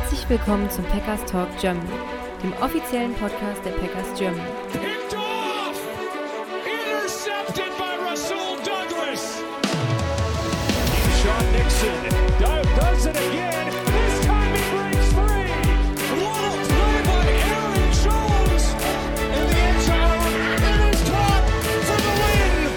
[0.00, 1.90] Herzlich willkommen zum Packers Talk Germany,
[2.40, 4.40] dem offiziellen Podcast der Packers Germany.
[6.64, 9.42] Intercepted by Rasul Douglas!
[11.20, 11.90] Sean Nixon
[12.38, 13.66] do- does it again.
[13.86, 15.50] This time he breaks free!
[16.22, 18.64] What a play by Aaron Jones!
[19.34, 20.30] In the end zone,
[20.92, 21.44] is caught
[21.88, 22.70] for the win!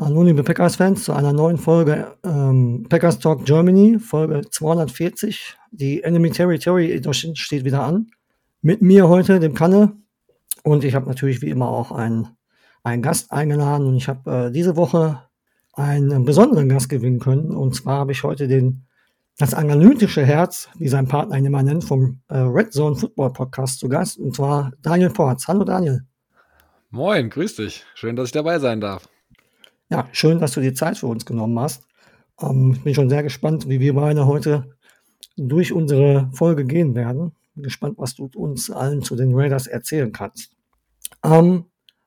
[0.00, 2.31] Hallo liebe Packers-Fans zu einer neuen Folge ähm,
[2.92, 5.56] Packers Talk Germany, Folge 240.
[5.70, 8.10] Die Enemy Territory Edition steht wieder an.
[8.60, 9.96] Mit mir heute, dem Kanne.
[10.62, 12.28] Und ich habe natürlich wie immer auch einen,
[12.82, 13.86] einen Gast eingeladen.
[13.86, 15.22] Und ich habe äh, diese Woche
[15.72, 17.52] einen besonderen Gast gewinnen können.
[17.52, 18.84] Und zwar habe ich heute den,
[19.38, 23.80] das analytische Herz, wie sein Partner ihn immer nennt, vom äh, Red Zone Football Podcast
[23.80, 24.18] zu Gast.
[24.18, 25.48] Und zwar Daniel Porz.
[25.48, 26.04] Hallo Daniel.
[26.90, 27.86] Moin, grüß dich.
[27.94, 29.08] Schön, dass ich dabei sein darf.
[29.88, 31.86] Ja, schön, dass du dir Zeit für uns genommen hast.
[32.42, 34.76] Ähm, ich bin schon sehr gespannt, wie wir beide heute
[35.36, 37.32] durch unsere Folge gehen werden.
[37.54, 40.52] Bin gespannt, was du uns allen zu den Raiders erzählen kannst.
[41.24, 41.66] Ähm,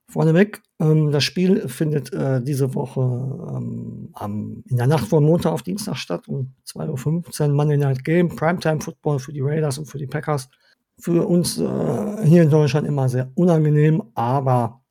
[0.10, 5.52] vorneweg, ähm, das Spiel findet äh, diese Woche ähm, am, in der Nacht von Montag
[5.52, 9.86] auf Dienstag statt, um 2.15 Uhr Monday Night Game, Primetime Football für die Raiders und
[9.86, 10.50] für die Packers.
[10.98, 14.82] Für uns äh, hier in Deutschland immer sehr unangenehm, aber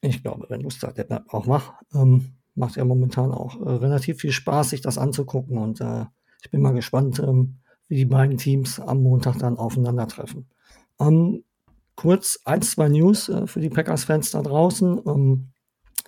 [0.00, 1.74] ich glaube, wenn Lust hat, der bleibt auch wach.
[1.94, 5.58] Ähm, macht ja momentan auch äh, relativ viel Spaß, sich das anzugucken.
[5.58, 6.04] Und äh,
[6.42, 7.56] ich bin mal gespannt, ähm,
[7.88, 10.46] wie die beiden Teams am Montag dann aufeinandertreffen.
[11.00, 11.44] Ähm,
[11.94, 15.00] kurz ein, zwei News äh, für die Packers-Fans da draußen.
[15.06, 15.48] Ähm,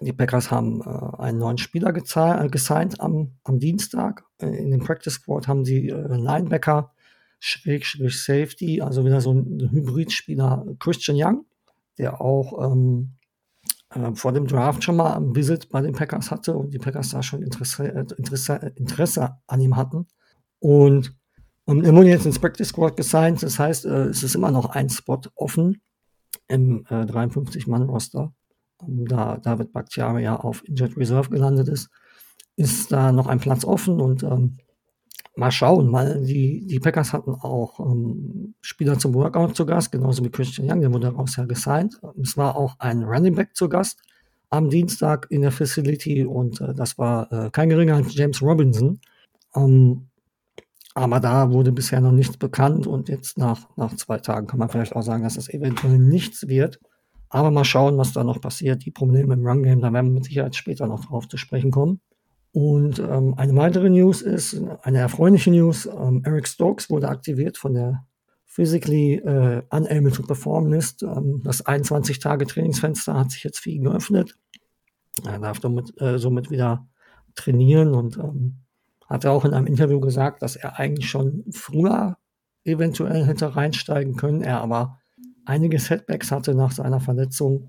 [0.01, 4.25] die Packers haben äh, einen neuen Spieler äh, gesigned am, am Dienstag.
[4.39, 6.93] Äh, in dem Practice Squad haben sie Linebacker,
[7.39, 11.45] Schrägstrich Safety, also wieder so ein Hybridspieler Christian Young,
[11.99, 13.13] der auch ähm,
[13.91, 17.11] äh, vor dem Draft schon mal ein Visit bei den Packers hatte und die Packers
[17.11, 20.07] da schon Interesse, äh, Interesse, Interesse an ihm hatten.
[20.61, 21.15] Und
[21.67, 24.71] ähm, er wurde jetzt ins Practice Squad gesigned, das heißt, äh, es ist immer noch
[24.71, 25.81] ein Spot offen
[26.49, 28.33] im äh, 53-Mann-Roster.
[28.83, 31.91] Ähm, da David Bakhtiari ja auf Injured Reserve gelandet ist,
[32.57, 34.59] ist da noch ein Platz offen und ähm,
[35.37, 40.25] mal schauen, weil die, die Packers hatten auch ähm, Spieler zum Workout zu Gast, genauso
[40.25, 42.01] wie Christian Young, der wurde daraus ja gesigned.
[42.21, 44.03] Es war auch ein Running Back zu Gast
[44.51, 49.01] am Dienstag in der Facility und äh, das war äh, kein geringer als James Robinson.
[49.55, 50.09] Ähm,
[50.95, 54.69] aber da wurde bisher noch nichts bekannt und jetzt nach, nach zwei Tagen kann man
[54.69, 56.81] vielleicht auch sagen, dass das eventuell nichts wird.
[57.29, 58.85] Aber mal schauen, was da noch passiert.
[58.85, 62.01] Die Probleme im Run-Game, da werden wir mit Sicherheit später noch drauf zu sprechen kommen.
[62.53, 67.75] Und ähm, eine weitere News ist, eine erfreuliche News, ähm, Eric Stokes wurde aktiviert von
[67.75, 68.05] der
[68.45, 71.05] Physically äh, Unable to Perform List.
[71.05, 74.37] Ähm, das 21-Tage-Trainingsfenster hat sich jetzt für ihn geöffnet.
[75.25, 76.89] Er darf damit, äh, somit wieder
[77.37, 78.57] trainieren und ähm,
[79.09, 82.17] hat auch in einem Interview gesagt, dass er eigentlich schon früher
[82.65, 84.99] eventuell hätte reinsteigen können, er aber
[85.45, 87.69] einige Setbacks hatte nach seiner Verletzung,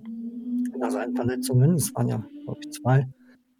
[0.79, 3.07] nach seinen Verletzungen, es waren ja, glaube ich, zwei,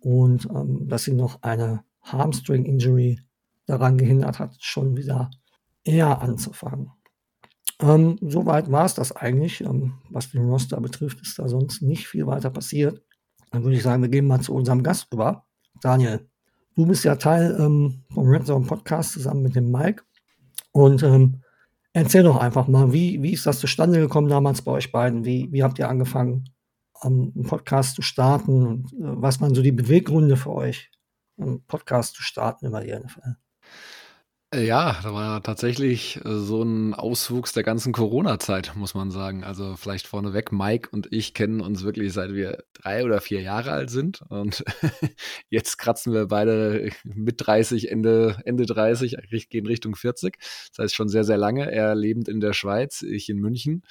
[0.01, 3.22] und ähm, dass ihn noch eine Hamstring-Injury
[3.66, 5.31] daran gehindert hat, schon wieder
[5.84, 6.91] eher anzufangen.
[7.81, 9.61] Ähm, soweit war es das eigentlich.
[9.61, 13.01] Ähm, was den Roster betrifft, ist da sonst nicht viel weiter passiert.
[13.51, 15.45] Dann würde ich sagen, wir gehen mal zu unserem Gast über.
[15.81, 16.28] Daniel,
[16.75, 20.03] du bist ja Teil ähm, vom Red Zone Podcast zusammen mit dem Mike.
[20.72, 21.41] Und ähm,
[21.94, 25.25] erzähl doch einfach mal, wie, wie ist das zustande gekommen damals bei euch beiden?
[25.25, 26.45] Wie, wie habt ihr angefangen,
[27.01, 28.85] einen Podcast zu starten?
[28.94, 30.89] Äh, was waren so die Beweggründe für euch,
[31.38, 33.35] einen Podcast zu starten über die NFL?
[34.53, 39.44] Äh, Ja, da war tatsächlich äh, so ein Auswuchs der ganzen Corona-Zeit, muss man sagen.
[39.45, 43.72] Also vielleicht vorneweg, Mike und ich kennen uns wirklich seit wir drei oder vier Jahre
[43.72, 44.22] alt sind.
[44.29, 44.63] Und
[45.50, 50.38] jetzt kratzen wir beide mit 30, Ende, Ende 30, richt- gehen Richtung 40.
[50.75, 51.72] Das heißt schon sehr, sehr lange.
[51.72, 53.84] Er lebend in der Schweiz, ich in München.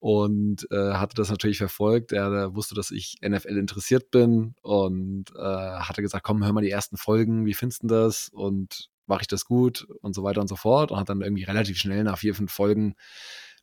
[0.00, 2.12] Und äh, hatte das natürlich verfolgt.
[2.12, 6.70] Er wusste, dass ich NFL interessiert bin und äh, hatte gesagt, komm, hör mal die
[6.70, 8.28] ersten Folgen, wie findest du das?
[8.28, 11.44] Und mache ich das gut und so weiter und so fort und hat dann irgendwie
[11.44, 12.94] relativ schnell nach vier, fünf Folgen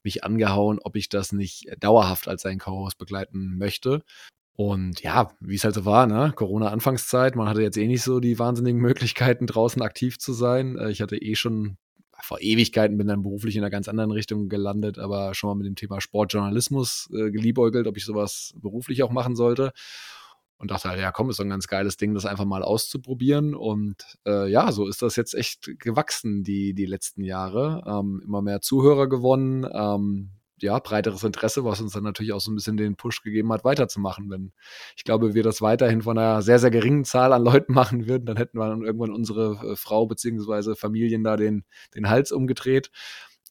[0.03, 4.01] mich angehauen, ob ich das nicht dauerhaft als sein Co-Host begleiten möchte.
[4.57, 6.31] Und ja, wie es halt so war, ne?
[6.33, 10.77] Corona-Anfangszeit, man hatte jetzt eh nicht so die wahnsinnigen Möglichkeiten, draußen aktiv zu sein.
[10.77, 11.77] Äh, Ich hatte eh schon
[12.21, 15.67] vor Ewigkeiten bin dann beruflich in einer ganz anderen Richtung gelandet, aber schon mal mit
[15.67, 19.71] dem Thema Sportjournalismus äh, geliebäugelt, ob ich sowas beruflich auch machen sollte.
[20.57, 23.55] Und dachte halt, ja komm, ist doch ein ganz geiles Ding, das einfach mal auszuprobieren.
[23.55, 27.83] Und äh, ja, so ist das jetzt echt gewachsen, die, die letzten Jahre.
[27.85, 32.51] Ähm, immer mehr Zuhörer gewonnen, ähm, ja, breiteres Interesse, was uns dann natürlich auch so
[32.51, 34.29] ein bisschen den Push gegeben hat, weiterzumachen.
[34.29, 34.53] Wenn
[34.95, 38.25] ich glaube, wir das weiterhin von einer sehr, sehr geringen Zahl an Leuten machen würden,
[38.25, 41.65] dann hätten wir dann irgendwann unsere äh, Frau beziehungsweise Familien da den,
[41.95, 42.91] den Hals umgedreht.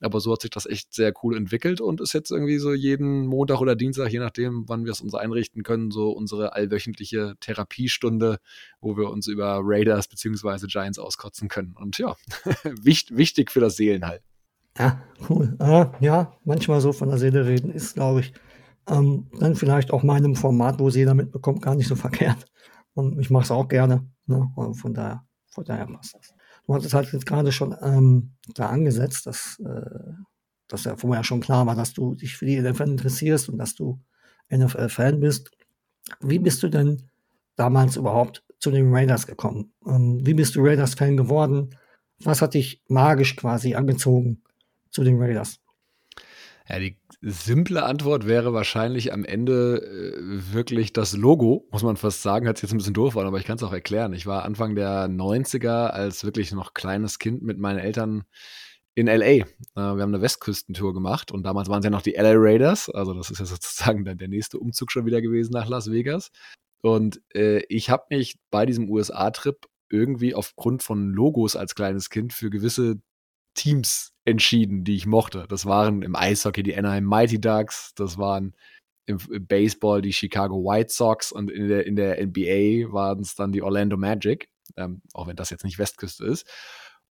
[0.00, 3.26] Aber so hat sich das echt sehr cool entwickelt und ist jetzt irgendwie so jeden
[3.26, 8.38] Montag oder Dienstag, je nachdem, wann wir es uns einrichten können, so unsere allwöchentliche Therapiestunde,
[8.80, 11.74] wo wir uns über Raiders beziehungsweise Giants auskotzen können.
[11.78, 12.16] Und ja,
[12.82, 14.20] wichtig für das Seelenheil.
[14.78, 15.56] Ja, cool.
[15.60, 18.32] Äh, ja, manchmal so von der Seele reden ist, glaube ich,
[18.88, 22.46] ähm, dann vielleicht auch meinem Format, wo es jeder mitbekommt, gar nicht so verkehrt.
[22.94, 24.06] Und ich mache es auch gerne.
[24.26, 24.48] Ne?
[24.74, 26.34] Von daher, von daher passt das.
[26.66, 30.12] Du hattest halt jetzt gerade schon ähm, da angesetzt, dass, äh,
[30.68, 33.74] dass ja vorher schon klar war, dass du dich für die NFL interessierst und dass
[33.74, 34.00] du
[34.50, 35.50] NFL-Fan bist.
[36.20, 37.10] Wie bist du denn
[37.56, 39.72] damals überhaupt zu den Raiders gekommen?
[39.86, 41.76] Ähm, wie bist du Raiders-Fan geworden?
[42.22, 44.42] Was hat dich magisch quasi angezogen
[44.94, 45.58] zu den Raiders?
[46.66, 52.22] Ja, die simple Antwort wäre wahrscheinlich am Ende äh, wirklich das Logo, muss man fast
[52.22, 52.48] sagen.
[52.48, 54.14] Hat sich jetzt ein bisschen doof an, aber ich kann es auch erklären.
[54.14, 58.24] Ich war Anfang der 90er als wirklich noch kleines Kind mit meinen Eltern
[58.94, 59.24] in LA.
[59.26, 59.44] Äh,
[59.74, 62.88] wir haben eine Westküstentour gemacht und damals waren es ja noch die LA Raiders.
[62.88, 66.30] Also das ist ja sozusagen dann der nächste Umzug schon wieder gewesen nach Las Vegas.
[66.80, 69.56] Und äh, ich habe mich bei diesem USA-Trip
[69.90, 73.00] irgendwie aufgrund von Logos als kleines Kind für gewisse
[73.54, 75.46] Teams entschieden, die ich mochte.
[75.48, 78.54] Das waren im Eishockey die Anaheim Mighty Ducks, das waren
[79.06, 83.52] im, Baseball die Chicago White Sox und in der, in der NBA waren es dann
[83.52, 86.46] die Orlando Magic, ähm, auch wenn das jetzt nicht Westküste ist.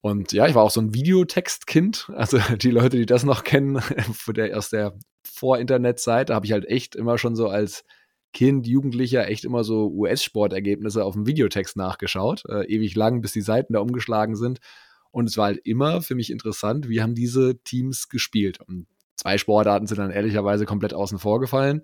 [0.03, 2.11] Und ja, ich war auch so ein Videotextkind.
[2.15, 3.77] Also die Leute, die das noch kennen,
[4.55, 7.85] aus der Vor-Internet-Zeit, da habe ich halt echt immer schon so als
[8.33, 13.41] Kind, Jugendlicher echt immer so US-Sportergebnisse auf dem Videotext nachgeschaut, äh, ewig lang, bis die
[13.41, 14.61] Seiten da umgeschlagen sind.
[15.11, 18.61] Und es war halt immer für mich interessant, wie haben diese Teams gespielt.
[18.61, 18.87] Und
[19.17, 21.83] zwei Sportarten sind dann ehrlicherweise komplett außen vor gefallen.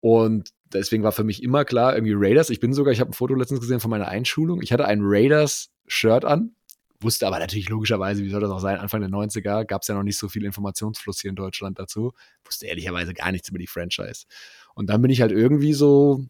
[0.00, 2.50] Und deswegen war für mich immer klar, irgendwie Raiders.
[2.50, 4.62] Ich bin sogar, ich habe ein Foto letztens gesehen von meiner Einschulung.
[4.62, 6.54] Ich hatte ein Raiders-Shirt an,
[7.00, 9.94] wusste aber natürlich logischerweise, wie soll das auch sein, Anfang der 90er gab es ja
[9.94, 12.12] noch nicht so viel Informationsfluss hier in Deutschland dazu.
[12.44, 14.26] Wusste ehrlicherweise gar nichts über die Franchise.
[14.74, 16.24] Und dann bin ich halt irgendwie so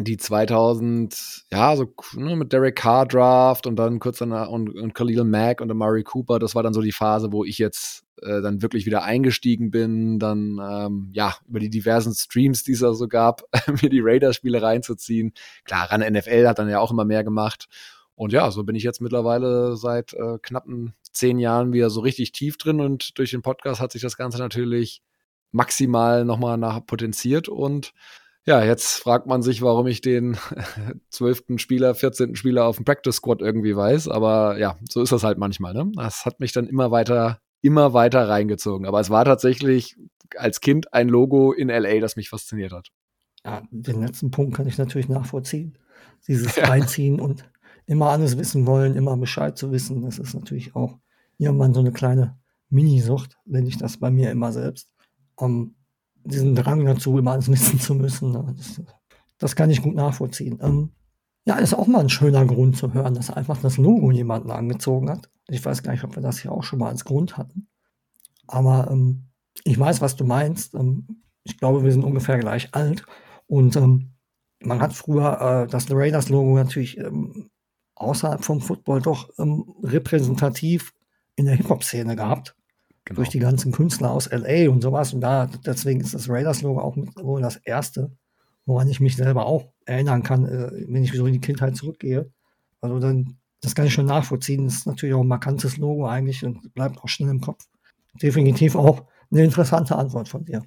[0.00, 4.94] die 2000, ja, so ne, mit Derek Carr Draft und dann kurz danach und, und
[4.94, 8.40] Khalil Mack und Amari Cooper, das war dann so die Phase, wo ich jetzt äh,
[8.40, 12.94] dann wirklich wieder eingestiegen bin, dann ähm, ja, über die diversen Streams, die es da
[12.94, 13.42] so gab,
[13.82, 15.32] mir die Raiders-Spiele reinzuziehen.
[15.64, 17.66] Klar, ran NFL hat dann ja auch immer mehr gemacht.
[18.14, 22.32] Und ja, so bin ich jetzt mittlerweile seit äh, knappen zehn Jahren wieder so richtig
[22.32, 25.02] tief drin und durch den Podcast hat sich das Ganze natürlich
[25.50, 27.92] maximal nochmal nach potenziert und
[28.48, 30.38] ja, jetzt fragt man sich, warum ich den
[31.10, 32.34] zwölften Spieler, 14.
[32.34, 34.08] Spieler auf dem Practice Squad irgendwie weiß.
[34.08, 35.74] Aber ja, so ist das halt manchmal.
[35.74, 35.92] Ne?
[35.96, 38.86] Das hat mich dann immer weiter, immer weiter reingezogen.
[38.86, 39.98] Aber es war tatsächlich
[40.34, 42.88] als Kind ein Logo in LA, das mich fasziniert hat.
[43.44, 45.76] Ja, den letzten Punkt kann ich natürlich nachvollziehen.
[46.26, 46.68] Dieses ja.
[46.68, 47.44] Reinziehen und
[47.84, 50.96] immer alles wissen wollen, immer Bescheid zu wissen, das ist natürlich auch
[51.36, 52.38] irgendwann so eine kleine
[52.70, 54.90] Minisucht, nenne ich das bei mir immer selbst.
[55.36, 55.74] Um,
[56.28, 58.32] diesen Drang dazu, immer alles wissen zu müssen.
[58.32, 58.54] Ne?
[58.56, 58.82] Das,
[59.38, 60.58] das kann ich gut nachvollziehen.
[60.62, 60.90] Ähm,
[61.44, 65.08] ja, ist auch mal ein schöner Grund zu hören, dass einfach das Logo jemanden angezogen
[65.08, 65.30] hat.
[65.48, 67.68] Ich weiß gar nicht, ob wir das hier auch schon mal als Grund hatten.
[68.46, 69.28] Aber ähm,
[69.64, 70.74] ich weiß, was du meinst.
[70.74, 73.04] Ähm, ich glaube, wir sind ungefähr gleich alt.
[73.46, 74.12] Und ähm,
[74.60, 77.50] man hat früher äh, das Raiders-Logo natürlich ähm,
[77.94, 80.92] außerhalb vom Football doch ähm, repräsentativ
[81.36, 82.56] in der Hip-Hop-Szene gehabt.
[83.08, 83.16] Genau.
[83.16, 85.14] Durch die ganzen Künstler aus LA und sowas.
[85.14, 88.12] Und da, deswegen ist das Raiders-Logo auch mit, wohl das erste,
[88.66, 92.30] woran ich mich selber auch erinnern kann, äh, wenn ich so in die Kindheit zurückgehe.
[92.82, 94.66] Also dann, das kann ich schon nachvollziehen.
[94.66, 97.64] Das ist natürlich auch ein markantes Logo eigentlich und bleibt auch schnell im Kopf.
[98.20, 100.62] Definitiv auch eine interessante Antwort von dir.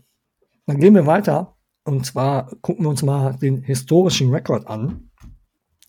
[0.66, 1.56] Dann gehen wir weiter.
[1.84, 5.12] Und zwar gucken wir uns mal den historischen Rekord an.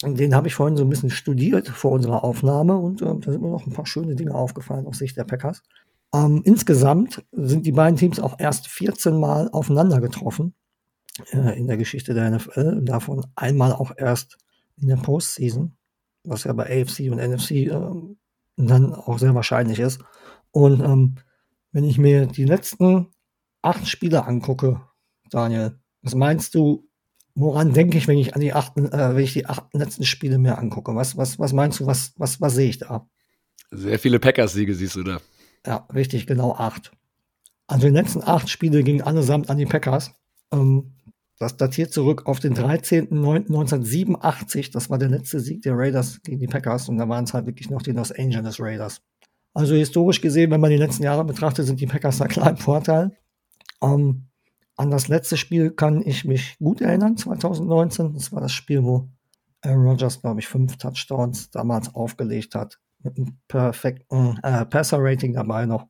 [0.04, 3.40] Den habe ich vorhin so ein bisschen studiert vor unserer Aufnahme und äh, da sind
[3.40, 5.62] mir noch ein paar schöne Dinge aufgefallen aus Sicht der Packers.
[6.14, 10.54] Ähm, insgesamt sind die beiden Teams auch erst 14 Mal aufeinander getroffen
[11.32, 14.38] äh, in der Geschichte der NFL davon einmal auch erst
[14.76, 15.76] in der Postseason,
[16.24, 17.80] was ja bei AFC und NFC äh,
[18.56, 20.00] dann auch sehr wahrscheinlich ist.
[20.50, 21.16] Und ähm,
[21.72, 23.08] wenn ich mir die letzten
[23.62, 24.82] acht Spiele angucke,
[25.30, 26.88] Daniel, was meinst du,
[27.34, 30.36] woran denke ich, wenn ich an die achten, äh, wenn ich die acht letzten Spiele
[30.36, 30.94] mir angucke?
[30.94, 33.08] Was, was, was meinst du, was, was, was sehe ich da?
[33.70, 35.20] Sehr viele Packers-Siege siehst du da.
[35.66, 36.92] Ja, richtig, genau acht.
[37.66, 40.12] Also die letzten acht Spiele gingen allesamt an die Packers.
[40.52, 40.94] Ähm,
[41.38, 44.72] das datiert zurück auf den 13.09.1987.
[44.72, 46.88] Das war der letzte Sieg der Raiders gegen die Packers.
[46.88, 49.02] Und da waren es halt wirklich noch die Los Angeles Raiders.
[49.54, 52.58] Also historisch gesehen, wenn man die letzten Jahre betrachtet, sind die Packers da klar im
[52.58, 53.16] Vorteil.
[53.82, 54.28] Ähm,
[54.76, 58.14] an das letzte Spiel kann ich mich gut erinnern, 2019.
[58.14, 59.08] Das war das Spiel, wo
[59.62, 62.78] Aaron Rodgers, glaube ich, fünf Touchdowns damals aufgelegt hat.
[63.02, 65.86] Mit einem perfekten äh, Passer-Rating dabei noch.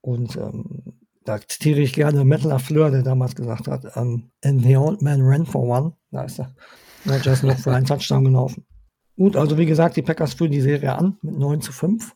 [0.00, 0.82] Und ähm,
[1.24, 5.20] da zitiere ich gerne Metal LaFleur, der damals gesagt hat, ähm, and the old man
[5.22, 5.92] ran for one.
[6.10, 6.54] Da ist er
[7.06, 8.64] Rodgers noch für einen Touchdown gelaufen.
[9.16, 12.14] Gut, also wie gesagt, die Packers führen die Serie an mit 9 zu 5.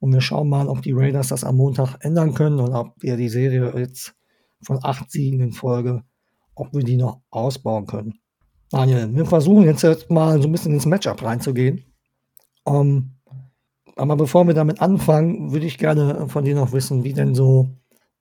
[0.00, 3.16] Und wir schauen mal, ob die Raiders das am Montag ändern können oder ob wir
[3.16, 4.14] die Serie jetzt
[4.62, 6.02] von acht Siegen in Folge,
[6.54, 8.18] ob wir die noch ausbauen können.
[8.70, 11.84] Daniel, wir versuchen jetzt mal so ein bisschen ins Matchup reinzugehen.
[12.66, 13.16] Ähm,
[14.00, 17.68] aber bevor wir damit anfangen, würde ich gerne von dir noch wissen, wie denn so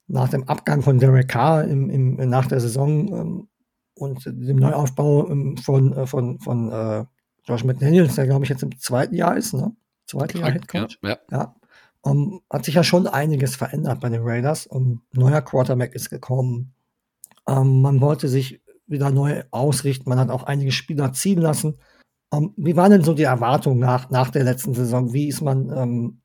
[0.07, 3.47] nach dem Abgang von Derek Carr im, im, nach der Saison ähm,
[3.93, 7.05] und dem Neuaufbau ähm, von, äh, von, von äh,
[7.45, 9.73] Josh McDaniels, der glaube ich jetzt im zweiten Jahr ist, ne?
[10.05, 10.99] Zweite Jahr Head Coach.
[11.01, 11.17] Ja, ja.
[11.31, 11.55] ja.
[12.01, 14.67] Um, ähm, hat sich ja schon einiges verändert bei den Raiders.
[14.67, 16.73] Um, neuer Quarterback ist gekommen.
[17.45, 20.09] Um, man wollte sich wieder neu ausrichten.
[20.09, 21.77] Man hat auch einige Spieler ziehen lassen.
[22.31, 25.13] Wie waren denn so die Erwartungen nach, nach der letzten Saison?
[25.13, 26.19] Wie ist man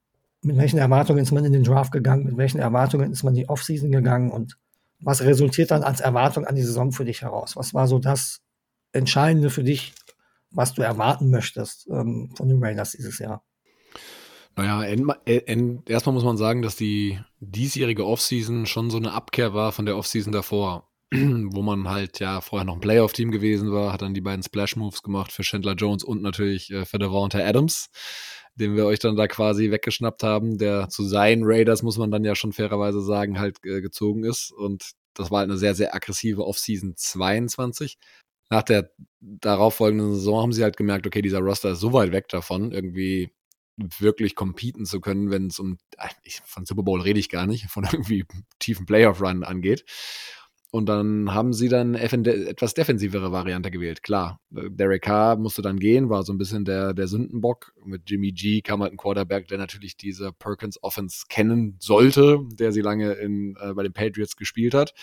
[0.45, 3.41] mit welchen Erwartungen ist man in den Draft gegangen, mit welchen Erwartungen ist man in
[3.41, 4.59] die Offseason gegangen und
[5.01, 7.57] was resultiert dann als Erwartung an die Saison für dich heraus?
[7.57, 8.43] Was war so das
[8.93, 9.95] Entscheidende für dich,
[10.51, 13.43] was du erwarten möchtest ähm, von den Raiders dieses Jahr?
[14.57, 19.85] Naja, erstmal muss man sagen, dass die diesjährige Offseason schon so eine Abkehr war von
[19.85, 24.15] der Offseason davor, wo man halt ja vorher noch ein Playoff-Team gewesen war, hat dann
[24.15, 27.91] die beiden Splash-Moves gemacht für Chandler Jones und natürlich äh, für Devonta Adams
[28.57, 32.25] den wir euch dann da quasi weggeschnappt haben, der zu seinen Raiders, muss man dann
[32.25, 34.53] ja schon fairerweise sagen, halt äh, gezogen ist.
[34.53, 37.99] Und das war halt eine sehr, sehr aggressive Offseason 22.
[38.51, 42.29] Nach der darauffolgenden Saison haben sie halt gemerkt, okay, dieser Roster ist so weit weg
[42.29, 43.33] davon, irgendwie
[43.77, 45.79] wirklich competen zu können, wenn es um,
[46.45, 48.25] von Super Bowl rede ich gar nicht, von irgendwie
[48.61, 49.85] tiefen Playoff-Run angeht.
[50.75, 54.03] Und dann haben sie dann etwas defensivere Variante gewählt.
[54.03, 57.73] Klar, äh, Derek Carr musste dann gehen, war so ein bisschen der, der Sündenbock.
[57.85, 62.73] Mit Jimmy G kam halt ein Quarterback, der natürlich diese Perkins Offense kennen sollte, der
[62.73, 64.95] sie lange in, äh, bei den Patriots gespielt hat,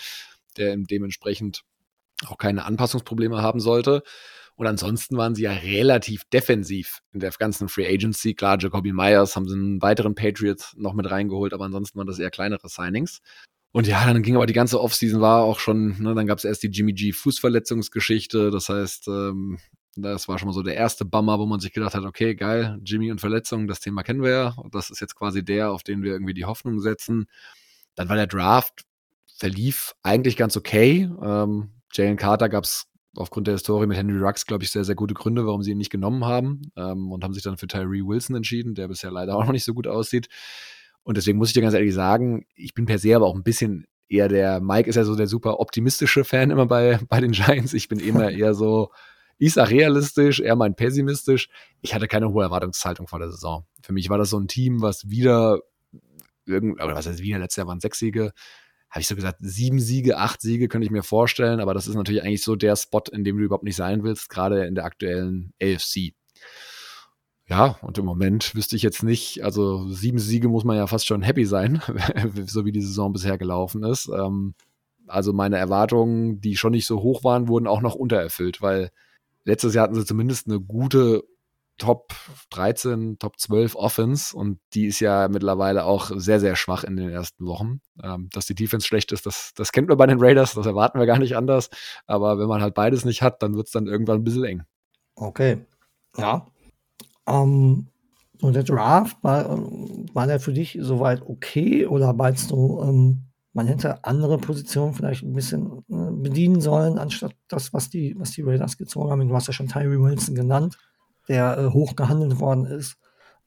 [0.58, 1.62] der dementsprechend
[2.26, 4.02] auch keine Anpassungsprobleme haben sollte.
[4.56, 8.34] Und ansonsten waren sie ja relativ defensiv in der ganzen Free Agency.
[8.34, 12.18] Klar, Jacoby Myers haben sie einen weiteren Patriots noch mit reingeholt, aber ansonsten waren das
[12.18, 13.22] eher kleinere Signings.
[13.72, 16.44] Und ja, dann ging aber die ganze Offseason war auch schon, ne, dann gab es
[16.44, 18.50] erst die Jimmy G Fußverletzungsgeschichte.
[18.50, 19.58] Das heißt, ähm,
[19.96, 22.78] das war schon mal so der erste Bummer, wo man sich gedacht hat, okay, geil,
[22.84, 24.56] Jimmy und Verletzungen, das Thema kennen wir ja.
[24.70, 27.26] Das ist jetzt quasi der, auf den wir irgendwie die Hoffnung setzen.
[27.94, 28.84] Dann war der Draft,
[29.36, 31.10] verlief eigentlich ganz okay.
[31.22, 32.86] Ähm, Jalen Carter gab es
[33.16, 35.78] aufgrund der Historie mit Henry Rux, glaube ich, sehr, sehr gute Gründe, warum sie ihn
[35.78, 39.36] nicht genommen haben ähm, und haben sich dann für Tyree Wilson entschieden, der bisher leider
[39.36, 40.28] auch noch nicht so gut aussieht.
[41.04, 43.42] Und deswegen muss ich dir ganz ehrlich sagen, ich bin per se aber auch ein
[43.42, 47.32] bisschen eher der, Mike ist ja so der super optimistische Fan immer bei, bei den
[47.32, 47.72] Giants.
[47.72, 48.90] Ich bin immer eher so,
[49.38, 51.48] ich sag realistisch, eher mein pessimistisch.
[51.80, 53.66] Ich hatte keine hohe Erwartungshaltung vor der Saison.
[53.82, 55.60] Für mich war das so ein Team, was wieder,
[56.46, 58.32] irgend, oder was heißt wieder, letztes Jahr waren sechs Siege,
[58.90, 61.94] habe ich so gesagt, sieben Siege, acht Siege könnte ich mir vorstellen, aber das ist
[61.94, 64.84] natürlich eigentlich so der Spot, in dem du überhaupt nicht sein willst, gerade in der
[64.84, 66.12] aktuellen AFC.
[67.48, 71.06] Ja, und im Moment wüsste ich jetzt nicht, also sieben Siege muss man ja fast
[71.06, 71.82] schon happy sein,
[72.46, 74.08] so wie die Saison bisher gelaufen ist.
[74.08, 74.54] Ähm,
[75.06, 78.90] also meine Erwartungen, die schon nicht so hoch waren, wurden auch noch untererfüllt, weil
[79.44, 81.24] letztes Jahr hatten sie zumindest eine gute
[81.78, 82.12] Top
[82.50, 87.10] 13, Top 12 Offense und die ist ja mittlerweile auch sehr, sehr schwach in den
[87.10, 87.80] ersten Wochen.
[88.02, 91.00] Ähm, dass die Defense schlecht ist, das, das kennt man bei den Raiders, das erwarten
[91.00, 91.70] wir gar nicht anders.
[92.06, 94.62] Aber wenn man halt beides nicht hat, dann wird es dann irgendwann ein bisschen eng.
[95.16, 95.66] Okay.
[96.16, 96.46] Ja,
[97.26, 97.88] ähm,
[98.40, 99.56] und der Draft, war,
[100.12, 105.22] war der für dich soweit okay oder meinst du, ähm, man hätte andere Positionen vielleicht
[105.22, 109.28] ein bisschen äh, bedienen sollen, anstatt das, was die, was die Raiders gezogen haben?
[109.28, 110.76] Du hast ja schon Tyree Wilson genannt,
[111.28, 112.96] der äh, hoch gehandelt worden ist.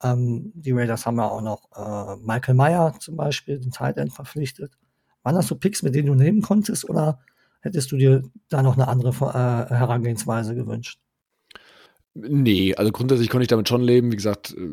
[0.02, 4.14] Ähm, die Raiders haben ja auch noch äh, Michael Meyer zum Beispiel, den Tight End,
[4.14, 4.72] verpflichtet.
[5.24, 7.20] Waren das so Picks, mit denen du nehmen konntest oder
[7.62, 11.00] hättest du dir da noch eine andere äh, Herangehensweise gewünscht?
[12.18, 14.10] Nee, also grundsätzlich konnte ich damit schon leben.
[14.10, 14.70] Wie gesagt, äh,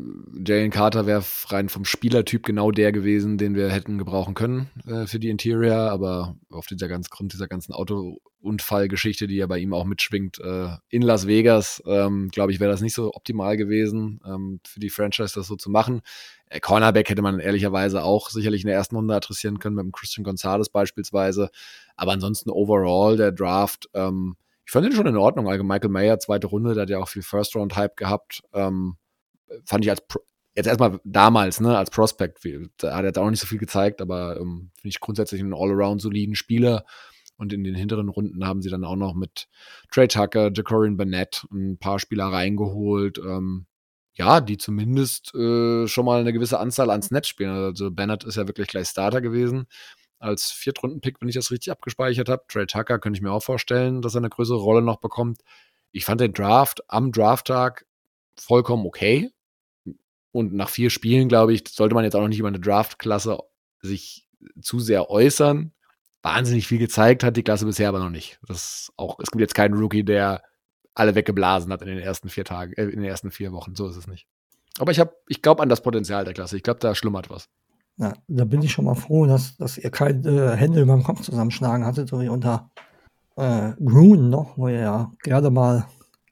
[0.47, 5.07] Jalen Carter wäre rein vom Spielertyp genau der gewesen, den wir hätten gebrauchen können äh,
[5.07, 9.73] für die Interior, aber auf dieser ganz, Grund dieser ganzen Autounfallgeschichte, die ja bei ihm
[9.73, 14.21] auch mitschwingt, äh, in Las Vegas, ähm, glaube ich, wäre das nicht so optimal gewesen,
[14.25, 16.01] ähm, für die Franchise das so zu machen.
[16.47, 19.91] Äh, Cornerback hätte man ehrlicherweise auch sicherlich in der ersten Runde adressieren können, mit dem
[19.91, 21.49] Christian Gonzalez beispielsweise.
[21.97, 25.49] Aber ansonsten overall der Draft, ähm, ich fand ihn schon in Ordnung.
[25.49, 28.41] Also Michael Mayer, zweite Runde, der hat ja auch viel First-Round-Hype gehabt.
[28.53, 28.97] Ähm,
[29.65, 30.01] fand ich als,
[30.55, 32.39] jetzt erstmal damals, ne, als Prospect,
[32.77, 35.53] da hat er jetzt auch nicht so viel gezeigt, aber ähm, finde ich grundsätzlich einen
[35.53, 36.85] all-around soliden Spieler.
[37.35, 39.47] Und in den hinteren Runden haben sie dann auch noch mit
[39.91, 43.65] Trey Tucker, Jacorian Burnett ein paar Spieler reingeholt, ähm,
[44.15, 47.49] ja, die zumindest äh, schon mal eine gewisse Anzahl an Snaps spielen.
[47.49, 49.65] Also Bennett ist ja wirklich gleich Starter gewesen
[50.23, 52.43] als Viertrunden-Pick, wenn ich das richtig abgespeichert habe.
[52.47, 55.41] Trey Tucker könnte ich mir auch vorstellen, dass er eine größere Rolle noch bekommt.
[55.91, 57.85] Ich fand den Draft am Drafttag
[58.37, 59.31] vollkommen okay.
[60.31, 63.37] Und nach vier Spielen, glaube ich, sollte man jetzt auch noch nicht über eine Draftklasse
[63.81, 64.27] sich
[64.61, 65.73] zu sehr äußern.
[66.23, 68.39] Wahnsinnig viel gezeigt hat die Klasse bisher aber noch nicht.
[68.47, 70.41] Das auch, es gibt jetzt keinen Rookie, der
[70.95, 73.75] alle weggeblasen hat in den ersten vier Tagen, äh, in den ersten vier Wochen.
[73.75, 74.27] So ist es nicht.
[74.79, 76.57] Aber ich habe, ich glaube an das Potenzial der Klasse.
[76.57, 77.49] Ich glaube, da schlummert was.
[77.97, 81.03] Ja, da bin ich schon mal froh, dass, dass ihr keine äh, Hände über den
[81.03, 82.71] Kopf zusammenschlagen hattet, so wie unter
[83.35, 85.85] äh, Grun noch, wo ihr ja gerne mal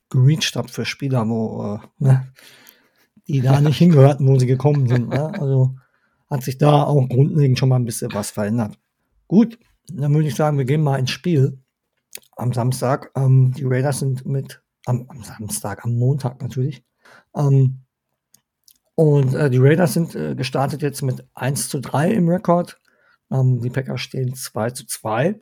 [0.10, 2.32] gereached habt für Spieler, wo, äh, ne,
[3.28, 5.10] die da nicht hingehörten, wo sie gekommen sind.
[5.10, 5.34] Ne?
[5.40, 5.76] Also
[6.30, 8.78] hat sich da auch grundlegend schon mal ein bisschen was verändert.
[9.28, 9.60] Gut,
[9.92, 11.60] dann würde ich sagen, wir gehen mal ins Spiel
[12.38, 13.12] am Samstag.
[13.16, 16.84] Ähm, die Raiders sind mit, am, am, Samstag, am Montag natürlich.
[17.36, 17.82] Ähm,
[19.02, 22.80] und äh, die Raiders sind äh, gestartet jetzt mit 1 zu 3 im Rekord.
[23.32, 25.42] Ähm, die Packers stehen 2 zu 2.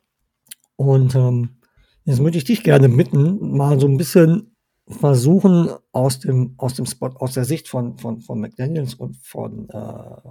[0.78, 1.58] Und ähm,
[2.06, 4.56] jetzt würde ich dich gerne bitten, mal so ein bisschen
[4.88, 9.68] versuchen, aus dem, aus dem Spot, aus der Sicht von, von, von McDaniels und von
[9.68, 10.30] äh,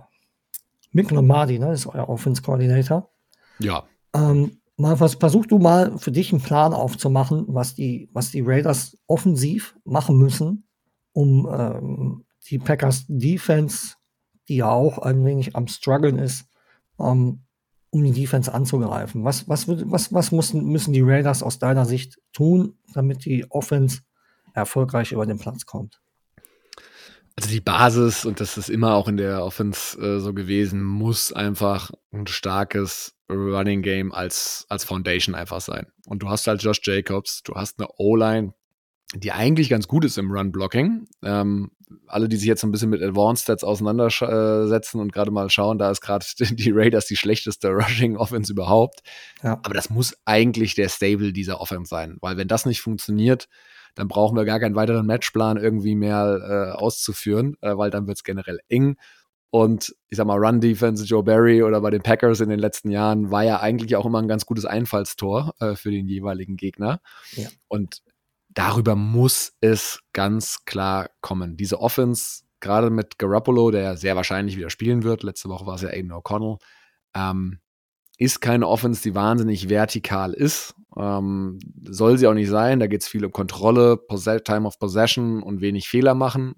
[0.93, 3.11] Mick Lombardi, ne, das ist euer Offense Coordinator.
[3.59, 3.85] Ja.
[4.15, 8.41] Ähm, mal vers versuch du mal für dich einen Plan aufzumachen, was die, was die
[8.41, 10.67] Raiders offensiv machen müssen,
[11.13, 13.95] um ähm, die Packers Defense,
[14.49, 16.47] die ja auch ein wenig am struggeln ist,
[16.99, 17.43] ähm,
[17.91, 19.25] um die Defense anzugreifen.
[19.25, 24.01] Was, was, was, was müssen, müssen die Raiders aus deiner Sicht tun, damit die Offense
[24.55, 26.01] erfolgreich über den Platz kommt?
[27.37, 31.33] Also die Basis, und das ist immer auch in der Offense äh, so gewesen, muss
[31.33, 35.87] einfach ein starkes Running Game als, als Foundation einfach sein.
[36.07, 38.55] Und du hast halt Josh Jacobs, du hast eine O-Line,
[39.15, 41.07] die eigentlich ganz gut ist im Run-Blocking.
[41.23, 41.71] Ähm,
[42.07, 45.91] alle, die sich jetzt ein bisschen mit Advanced Stats auseinandersetzen und gerade mal schauen, da
[45.91, 49.01] ist gerade die Raiders die schlechteste Rushing-Offense überhaupt.
[49.43, 49.61] Ja.
[49.63, 53.49] Aber das muss eigentlich der Stable dieser Offense sein, weil wenn das nicht funktioniert,
[53.95, 58.19] dann brauchen wir gar keinen weiteren Matchplan irgendwie mehr äh, auszuführen, äh, weil dann wird
[58.19, 58.97] es generell eng.
[59.51, 62.91] Und ich sag mal, Run Defense, Joe Barry oder bei den Packers in den letzten
[62.91, 67.01] Jahren war ja eigentlich auch immer ein ganz gutes Einfallstor äh, für den jeweiligen Gegner.
[67.33, 67.49] Ja.
[67.67, 68.03] Und
[68.59, 71.57] darüber muss es ganz klar kommen.
[71.57, 75.83] Diese Offense, gerade mit Garoppolo, der sehr wahrscheinlich wieder spielen wird, letzte Woche war es
[75.83, 76.59] ja Aiden O'Connell,
[77.15, 77.61] ähm,
[78.17, 80.75] ist keine Offense, die wahnsinnig vertikal ist.
[80.97, 82.81] Ähm, soll sie auch nicht sein.
[82.81, 84.01] Da geht es viel um Kontrolle,
[84.45, 86.57] Time of Possession und wenig Fehler machen.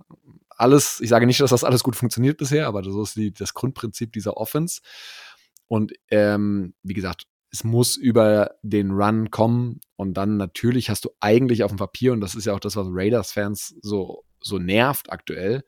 [0.49, 3.53] Alles, ich sage nicht, dass das alles gut funktioniert bisher, aber so ist die, das
[3.53, 4.81] Grundprinzip dieser Offense.
[5.69, 11.11] Und ähm, wie gesagt, es muss über den Run kommen und dann natürlich hast du
[11.21, 15.13] eigentlich auf dem Papier, und das ist ja auch das, was Raiders-Fans so, so nervt
[15.13, 15.63] aktuell,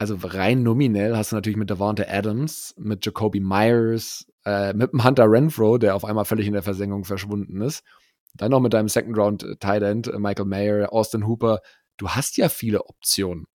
[0.00, 5.04] also rein nominell hast du natürlich mit Davante Adams, mit Jacoby Myers, äh, mit dem
[5.04, 7.84] Hunter Renfro, der auf einmal völlig in der Versenkung verschwunden ist.
[8.32, 11.60] Dann noch mit deinem Second Round Tight End, äh, Michael Mayer, Austin Hooper.
[11.98, 13.46] Du hast ja viele Optionen.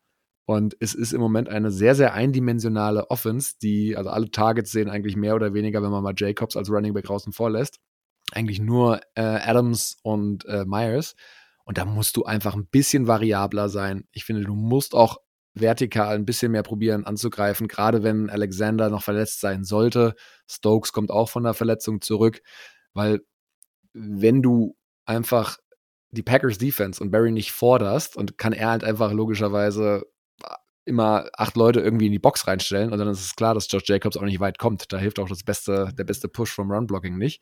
[0.45, 4.89] Und es ist im Moment eine sehr, sehr eindimensionale Offense, die, also alle Targets sehen
[4.89, 7.79] eigentlich mehr oder weniger, wenn man mal Jacobs als Running Back draußen vorlässt,
[8.31, 11.15] eigentlich nur äh, Adams und äh, Myers.
[11.65, 14.07] Und da musst du einfach ein bisschen variabler sein.
[14.11, 15.17] Ich finde, du musst auch
[15.55, 20.13] vertikal ein bisschen mehr probieren anzugreifen, gerade wenn Alexander noch verletzt sein sollte.
[20.47, 22.41] Stokes kommt auch von der Verletzung zurück,
[22.93, 23.21] weil
[23.93, 25.57] wenn du einfach
[26.11, 30.03] die Packers Defense und Barry nicht forderst und kann er halt einfach logischerweise
[30.85, 33.83] immer acht Leute irgendwie in die Box reinstellen und dann ist es klar, dass Josh
[33.87, 34.93] Jacobs auch nicht weit kommt.
[34.93, 37.41] Da hilft auch das beste, der beste Push vom Run-Blocking nicht.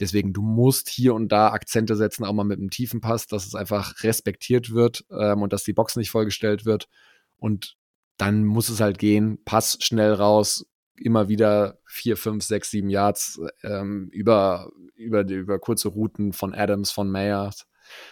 [0.00, 3.46] Deswegen, du musst hier und da Akzente setzen, auch mal mit einem tiefen Pass, dass
[3.46, 6.88] es einfach respektiert wird ähm, und dass die Box nicht vollgestellt wird.
[7.36, 7.76] Und
[8.16, 13.40] dann muss es halt gehen, Pass schnell raus, immer wieder vier, fünf, sechs, sieben Yards
[13.62, 17.66] ähm, über, über, über kurze Routen von Adams, von Mayers,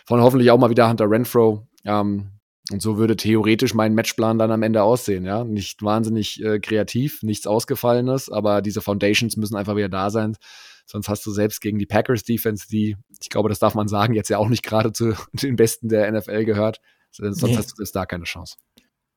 [0.07, 1.69] von hoffentlich auch mal wieder Hunter Renfro.
[1.85, 2.39] Ähm,
[2.73, 5.45] und so würde theoretisch mein Matchplan dann am Ende aussehen, ja.
[5.45, 10.37] Nicht wahnsinnig äh, kreativ, nichts Ausgefallenes, aber diese Foundations müssen einfach wieder da sein.
[10.87, 14.15] Sonst hast du selbst gegen die Packers Defense, die, ich glaube, das darf man sagen,
[14.15, 16.81] jetzt ja auch nicht gerade zu den Besten der NFL gehört.
[17.13, 17.57] Sonst nee.
[17.57, 18.57] hast du da keine Chance.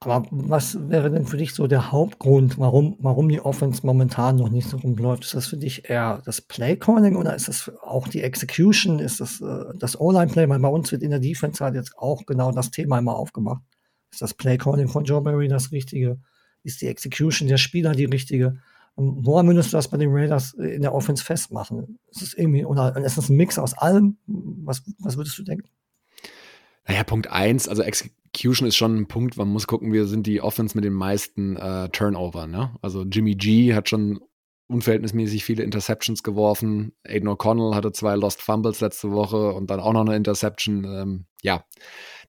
[0.06, 4.50] Aber was wäre denn für dich so der Hauptgrund, warum, warum die Offense momentan noch
[4.50, 5.24] nicht so rumläuft?
[5.24, 9.00] Ist das für dich eher das Play-Calling oder ist das auch die Execution?
[9.00, 10.50] Ist das äh, das O-Line-Play?
[10.50, 13.62] Weil bei uns wird in der Defense halt jetzt auch genau das Thema immer aufgemacht.
[14.12, 16.20] Ist das Play-Calling von Joe Barry das Richtige?
[16.64, 18.60] Ist die Execution der Spieler die richtige?
[18.98, 22.00] Ähm, woran würdest du das bei den Raiders in der Offense festmachen?
[22.10, 24.18] Ist es irgendwie, oder ist es ein Mix aus allem?
[24.28, 25.70] Was, was würdest du denken?
[26.88, 30.42] Naja, Punkt eins, also Execution ist schon ein Punkt, man muss gucken, wir sind die
[30.42, 32.76] Offense mit den meisten äh, Turnover, ne?
[32.82, 34.20] Also Jimmy G hat schon
[34.68, 36.94] unverhältnismäßig viele Interceptions geworfen.
[37.04, 40.86] Aiden O'Connell hatte zwei Lost Fumbles letzte Woche und dann auch noch eine Interception.
[40.86, 41.64] Ähm, ja,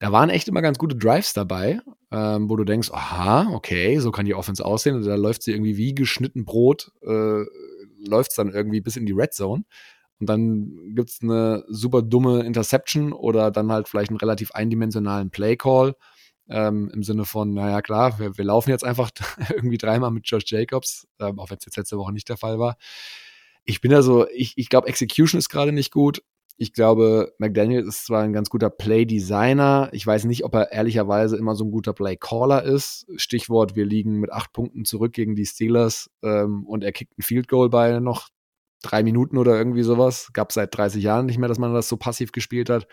[0.01, 4.11] da waren echt immer ganz gute Drives dabei, ähm, wo du denkst, aha, okay, so
[4.11, 4.97] kann die Offense aussehen.
[4.97, 7.45] Und da läuft sie irgendwie wie geschnitten Brot, äh,
[8.07, 9.64] läuft es dann irgendwie bis in die Red Zone.
[10.25, 15.31] Und dann gibt es eine super dumme Interception oder dann halt vielleicht einen relativ eindimensionalen
[15.31, 15.95] Play Call
[16.49, 19.11] ähm, Im Sinne von, naja, klar, wir, wir laufen jetzt einfach
[19.55, 22.59] irgendwie dreimal mit Josh Jacobs, ähm, auch wenn es jetzt letzte Woche nicht der Fall
[22.59, 22.77] war.
[23.65, 26.23] Ich bin da so, ich, ich glaube, Execution ist gerade nicht gut.
[26.57, 29.89] Ich glaube, McDaniel ist zwar ein ganz guter Play-Designer.
[29.93, 33.07] Ich weiß nicht, ob er ehrlicherweise immer so ein guter Play-Caller ist.
[33.17, 37.23] Stichwort, wir liegen mit acht Punkten zurück gegen die Steelers ähm, und er kickt ein
[37.23, 38.29] Field Goal bei noch
[38.85, 40.31] drei Minuten oder irgendwie sowas.
[40.33, 42.87] Gab seit 30 Jahren nicht mehr, dass man das so passiv gespielt hat.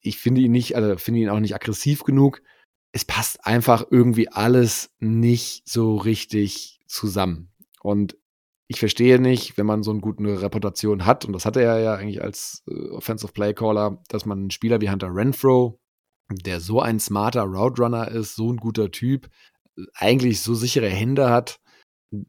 [0.00, 2.42] Ich finde ihn nicht, also finde ihn auch nicht aggressiv genug
[2.92, 7.52] es passt einfach irgendwie alles nicht so richtig zusammen.
[7.80, 8.16] Und
[8.66, 11.94] ich verstehe nicht, wenn man so eine gute Reputation hat, und das hatte er ja
[11.94, 15.80] eigentlich als äh, Offensive Play Caller, dass man einen Spieler wie Hunter Renfro,
[16.30, 19.28] der so ein smarter Route ist, so ein guter Typ,
[19.94, 21.60] eigentlich so sichere Hände hat,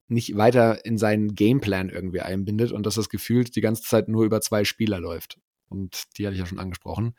[0.07, 4.25] nicht weiter in seinen Gameplan irgendwie einbindet und dass das gefühlt die ganze Zeit nur
[4.25, 5.39] über zwei Spieler läuft.
[5.69, 7.15] Und die hatte ich ja schon angesprochen.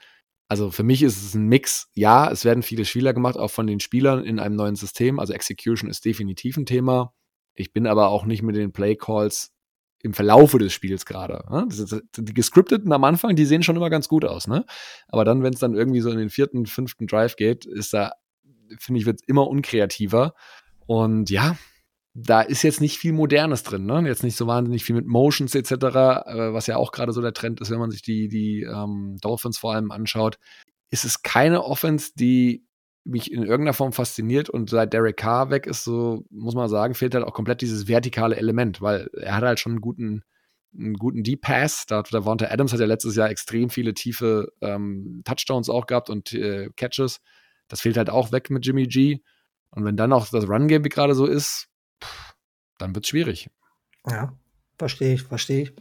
[0.48, 1.88] Also für mich ist es ein Mix.
[1.94, 5.20] Ja, es werden viele Spieler gemacht, auch von den Spielern in einem neuen System.
[5.20, 7.14] Also Execution ist definitiv ein Thema.
[7.54, 9.52] Ich bin aber auch nicht mit den Play Calls
[10.02, 11.44] im Verlaufe des Spiels gerade.
[11.50, 11.68] Ne?
[12.16, 14.64] Die gescripteten am Anfang, die sehen schon immer ganz gut aus, ne?
[15.08, 18.12] Aber dann, wenn es dann irgendwie so in den vierten, fünften Drive geht, ist da,
[18.78, 20.34] finde ich, wird es immer unkreativer.
[20.86, 21.56] Und ja,
[22.26, 24.02] da ist jetzt nicht viel Modernes drin, ne?
[24.06, 27.32] Jetzt nicht so wahnsinnig viel mit Motions etc., äh, was ja auch gerade so der
[27.32, 30.38] Trend ist, wenn man sich die, die ähm, Dolphins vor allem anschaut.
[30.90, 32.64] Ist es keine Offense, die
[33.04, 36.94] mich in irgendeiner Form fasziniert und seit Derek Carr weg ist, so muss man sagen,
[36.94, 40.22] fehlt halt auch komplett dieses vertikale Element, weil er hat halt schon einen guten,
[40.76, 41.86] einen guten Deep Pass.
[41.86, 46.10] Da, der Vonta Adams hat ja letztes Jahr extrem viele tiefe ähm, Touchdowns auch gehabt
[46.10, 47.20] und äh, Catches.
[47.68, 49.20] Das fehlt halt auch weg mit Jimmy G.
[49.70, 51.69] Und wenn dann auch das Run-Game gerade so ist,
[52.78, 53.50] dann wird es schwierig.
[54.08, 54.32] Ja,
[54.78, 55.72] verstehe ich, verstehe ich.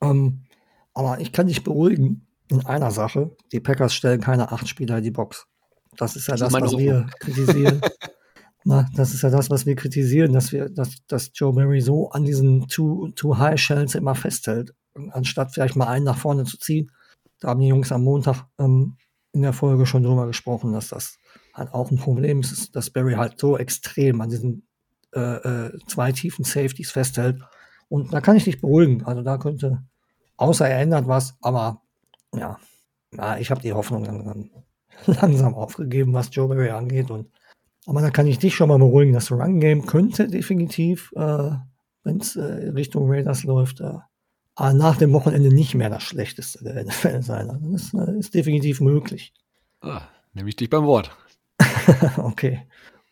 [0.00, 0.44] Ähm,
[0.92, 3.36] aber ich kann dich beruhigen in einer Sache.
[3.52, 5.46] Die Packers stellen keine acht Spieler in die Box.
[5.96, 7.80] Das ist ja das, das was wir kritisieren.
[8.66, 12.10] Na, das ist ja das, was wir kritisieren, dass wir, dass, dass Joe Murray so
[12.10, 14.74] an diesen Too, too High Shells immer festhält,
[15.10, 16.90] anstatt vielleicht mal einen nach vorne zu ziehen.
[17.40, 18.96] Da haben die Jungs am Montag ähm,
[19.32, 21.18] in der Folge schon drüber gesprochen, dass das
[21.52, 24.66] halt auch ein Problem ist, dass Barry halt so extrem an diesen
[25.14, 27.40] äh, äh, zwei tiefen Safeties festhält.
[27.88, 29.04] Und da kann ich dich beruhigen.
[29.04, 29.82] Also da könnte,
[30.36, 31.82] außer er ändert was, aber
[32.34, 32.58] ja,
[33.12, 34.50] ja ich habe die Hoffnung langsam,
[35.06, 37.10] langsam aufgegeben, was Joe Barry angeht.
[37.10, 37.30] Und,
[37.86, 41.50] aber da kann ich dich schon mal beruhigen, das Run-Game könnte definitiv, äh,
[42.02, 43.92] wenn es äh, Richtung Raiders läuft, äh,
[44.58, 47.50] nach dem Wochenende nicht mehr das Schlechteste der NFL sein.
[47.50, 49.32] Also das äh, ist definitiv möglich.
[49.80, 51.16] Ah, nehme ich dich beim Wort.
[52.16, 52.66] okay.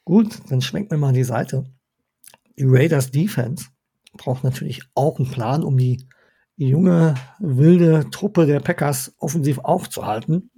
[0.05, 1.65] Gut, dann schwenken wir mal die Seite
[2.59, 3.67] die Raiders Defense
[4.17, 6.07] braucht natürlich auch einen Plan, um die,
[6.57, 10.51] junge, wilde Truppe der Packers offensiv aufzuhalten.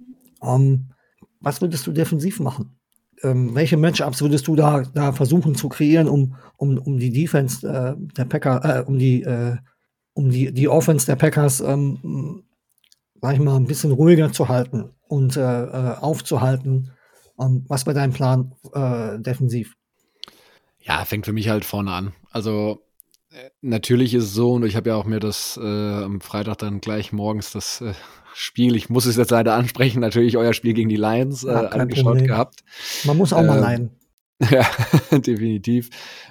[0.43, 0.91] Ähm,
[1.39, 2.77] was würdest du defensiv machen?
[3.23, 7.67] Ähm, welche Matchups würdest du da, da versuchen zu kreieren, um, um, um die Defense
[7.67, 9.55] äh, der Packers, äh, um die, äh,
[10.13, 12.43] um die, die Offense der Packers, ähm,
[13.21, 16.91] sag ich mal, ein bisschen ruhiger zu halten und äh, äh aufzuhalten?
[17.39, 19.75] Ähm, was wäre dein Plan äh, defensiv?
[20.85, 22.13] Ja, fängt für mich halt vorne an.
[22.29, 22.85] Also
[23.31, 26.59] äh, natürlich ist es so, und ich habe ja auch mir das äh, am Freitag
[26.59, 27.93] dann gleich morgens das äh,
[28.35, 31.61] Spiel, ich muss es jetzt leider ansprechen, natürlich euer Spiel gegen die Lions äh, ja,
[31.67, 32.27] angeschaut Problem.
[32.27, 32.63] gehabt.
[33.05, 33.91] Man muss auch ähm, mal leiden.
[34.51, 34.69] Ja,
[35.11, 35.89] definitiv.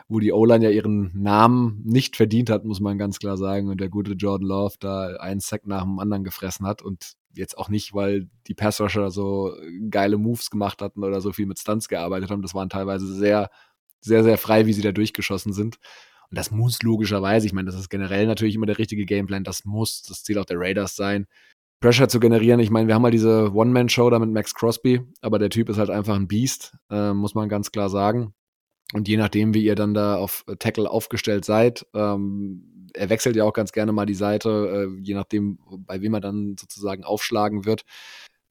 [0.08, 3.70] Wo die O-Line ja ihren Namen nicht verdient hat, muss man ganz klar sagen.
[3.70, 6.82] Und der gute Jordan Love da einen Sack nach dem anderen gefressen hat.
[6.82, 9.54] Und jetzt auch nicht, weil die Passrusher so
[9.88, 12.42] geile Moves gemacht hatten oder so viel mit Stunts gearbeitet haben.
[12.42, 13.48] Das waren teilweise sehr
[14.04, 15.78] sehr, sehr frei, wie sie da durchgeschossen sind.
[16.30, 19.64] Und das muss logischerweise, ich meine, das ist generell natürlich immer der richtige Gameplan, das
[19.64, 21.26] muss das Ziel auch der Raiders sein,
[21.80, 22.60] Pressure zu generieren.
[22.60, 25.78] Ich meine, wir haben mal diese One-Man-Show da mit Max Crosby, aber der Typ ist
[25.78, 28.34] halt einfach ein Beast, äh, muss man ganz klar sagen.
[28.92, 33.44] Und je nachdem, wie ihr dann da auf Tackle aufgestellt seid, ähm, er wechselt ja
[33.44, 37.64] auch ganz gerne mal die Seite, äh, je nachdem, bei wem er dann sozusagen aufschlagen
[37.64, 37.84] wird.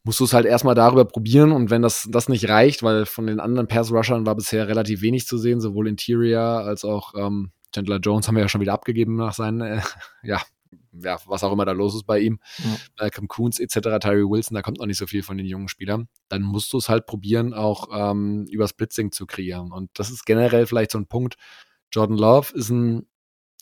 [0.04, 3.28] Musst du es halt erstmal darüber probieren und wenn das, das nicht reicht, weil von
[3.28, 8.00] den anderen Pass-Rushern war bisher relativ wenig zu sehen, sowohl Interior als auch ähm, Chandler
[8.00, 9.82] Jones haben wir ja schon wieder abgegeben nach seinen, äh,
[10.24, 10.42] ja,
[10.92, 12.78] ja, was auch immer da los ist bei ihm, ja.
[13.00, 16.08] Malcolm Coons etc., Tyree Wilson, da kommt noch nicht so viel von den jungen Spielern,
[16.30, 19.72] dann musst du es halt probieren, auch ähm, übers Blitzing zu kreieren.
[19.72, 21.36] Und das ist generell vielleicht so ein Punkt.
[21.92, 23.08] Jordan Love ist ein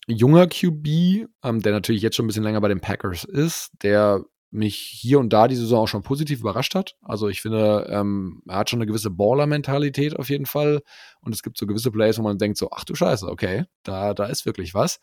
[0.07, 4.25] junger QB, ähm, der natürlich jetzt schon ein bisschen länger bei den Packers ist, der
[4.51, 6.95] mich hier und da die Saison auch schon positiv überrascht hat.
[7.01, 10.81] Also ich finde, ähm, er hat schon eine gewisse Baller-Mentalität auf jeden Fall.
[11.21, 14.13] Und es gibt so gewisse Plays, wo man denkt so, ach du Scheiße, okay, da,
[14.13, 14.99] da ist wirklich was.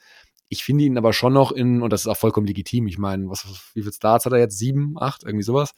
[0.51, 3.29] Ich finde ihn aber schon noch in, und das ist auch vollkommen legitim, ich meine,
[3.29, 4.59] was, wie viele Starts hat er jetzt?
[4.59, 5.73] Sieben, acht, irgendwie sowas?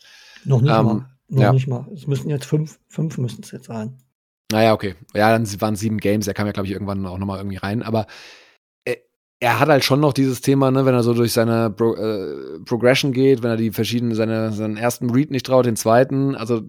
[0.44, 1.10] Noch nicht ähm, mal.
[1.28, 1.52] Noch ja.
[1.52, 1.88] nicht mal.
[1.94, 3.98] Es müssen jetzt fünf, fünf müssen es jetzt sein.
[4.50, 4.96] Naja, okay.
[5.14, 7.84] Ja, dann waren sieben Games, er kam ja, glaube ich, irgendwann auch nochmal irgendwie rein.
[7.84, 8.06] Aber
[9.40, 12.60] er hat halt schon noch dieses Thema, ne, wenn er so durch seine Pro, äh,
[12.66, 16.60] Progression geht, wenn er die verschiedenen, seine, seinen ersten Read nicht traut, den zweiten, also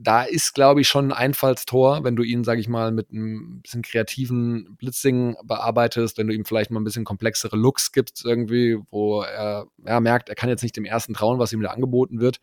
[0.00, 3.60] da ist, glaube ich, schon ein Einfallstor, wenn du ihn, sage ich mal, mit einem
[3.62, 8.78] bisschen kreativen Blitzing bearbeitest, wenn du ihm vielleicht mal ein bisschen komplexere Looks gibst, irgendwie,
[8.90, 12.20] wo er ja, merkt, er kann jetzt nicht dem ersten trauen, was ihm da angeboten
[12.20, 12.38] wird.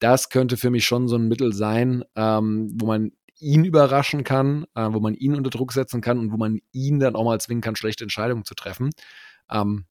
[0.00, 4.64] Das könnte für mich schon so ein Mittel sein, ähm, wo man ihn überraschen kann,
[4.74, 7.40] äh, wo man ihn unter Druck setzen kann und wo man ihn dann auch mal
[7.40, 8.90] zwingen kann, schlechte Entscheidungen zu treffen.
[9.50, 9.86] Ähm,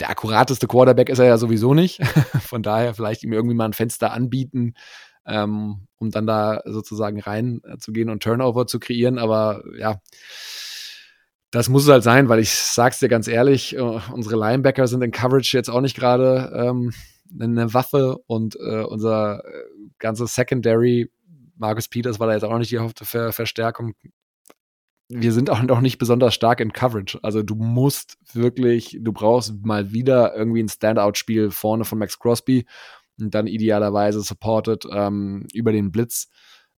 [0.00, 2.04] der akkurateste Quarterback ist er ja sowieso nicht.
[2.42, 4.74] Von daher vielleicht ihm irgendwie mal ein Fenster anbieten,
[5.26, 9.18] ähm, um dann da sozusagen reinzugehen äh, und Turnover zu kreieren.
[9.18, 10.00] Aber ja,
[11.50, 15.02] das muss es halt sein, weil ich sag's dir ganz ehrlich, uh, unsere Linebacker sind
[15.02, 16.92] in Coverage jetzt auch nicht gerade ähm,
[17.38, 19.64] eine Waffe und äh, unser äh,
[19.98, 21.10] ganzes Secondary
[21.56, 23.94] Marcus Peters war da jetzt auch nicht die erhoffte Ver Verstärkung.
[25.08, 27.18] Wir sind auch noch nicht besonders stark in Coverage.
[27.22, 32.66] Also du musst wirklich, du brauchst mal wieder irgendwie ein Standout-Spiel vorne von Max Crosby
[33.20, 36.28] und dann idealerweise supported ähm, über den Blitz,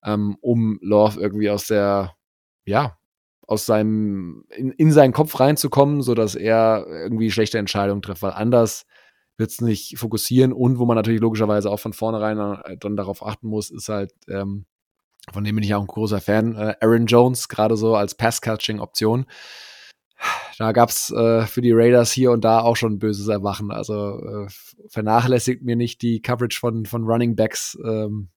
[0.04, 2.14] ähm, um Love irgendwie aus der,
[2.64, 2.98] ja,
[3.46, 8.87] aus seinem, in, in seinen Kopf reinzukommen, sodass er irgendwie schlechte Entscheidungen trifft, weil anders
[9.36, 13.24] wird es nicht fokussieren und wo man natürlich logischerweise auch von vornherein äh, dann darauf
[13.24, 14.66] achten muss, ist halt, ähm,
[15.32, 16.54] von dem bin ich auch ein großer Fan.
[16.54, 19.26] Äh, Aaron Jones, gerade so als Pass-Catching-Option.
[20.58, 23.70] Da gab es äh, für die Raiders hier und da auch schon böses Erwachen.
[23.70, 24.46] Also äh,
[24.88, 28.28] vernachlässigt mir nicht die Coverage von, von Running Backs, ähm,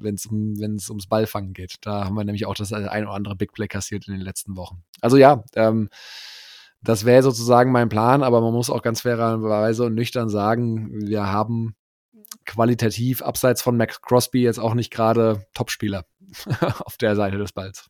[0.00, 1.76] wenn es um, wenn's ums Ballfangen geht.
[1.80, 4.56] Da haben wir nämlich auch das ein oder andere Big Play kassiert in den letzten
[4.56, 4.84] Wochen.
[5.00, 5.88] Also ja, ähm,
[6.86, 11.26] das wäre sozusagen mein Plan, aber man muss auch ganz fairerweise und nüchtern sagen, wir
[11.26, 11.74] haben
[12.44, 16.04] qualitativ abseits von Max Crosby jetzt auch nicht gerade Topspieler
[16.84, 17.88] auf der Seite des Balls.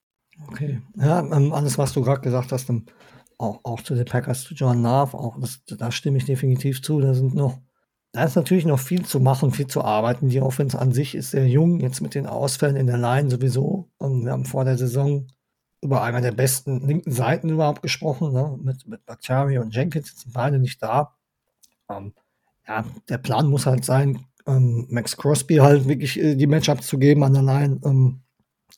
[0.48, 2.86] Okay, ja, ähm, alles, was du gerade gesagt hast, ähm,
[3.36, 7.00] auch, auch zu den Packers, zu John Love, auch das, da stimme ich definitiv zu.
[7.00, 7.58] Da sind noch,
[8.12, 10.30] da ist natürlich noch viel zu machen, viel zu arbeiten.
[10.30, 13.90] Die Offense an sich ist sehr jung, jetzt mit den Ausfällen in der Line sowieso.
[13.98, 15.26] Und wir haben vor der Saison
[15.82, 18.58] über einer der besten linken Seiten überhaupt gesprochen, ne?
[18.62, 21.16] mit, mit Bakhtiari und Jenkins, sind beide nicht da.
[21.90, 22.14] Ähm,
[22.66, 26.98] ja, der Plan muss halt sein, ähm, Max Crosby halt wirklich äh, die Matchups zu
[26.98, 27.80] geben an der Line.
[27.84, 28.22] Ähm,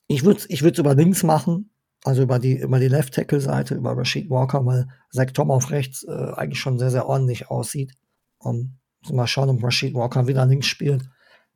[0.06, 1.70] ich würde es ich über links machen,
[2.04, 6.32] also über die, über die Left-Tackle-Seite, über Rashid Walker, weil Zach Tom auf rechts äh,
[6.34, 7.94] eigentlich schon sehr, sehr ordentlich aussieht.
[8.38, 11.08] Um, also mal schauen, ob Rashid Walker wieder links spielt.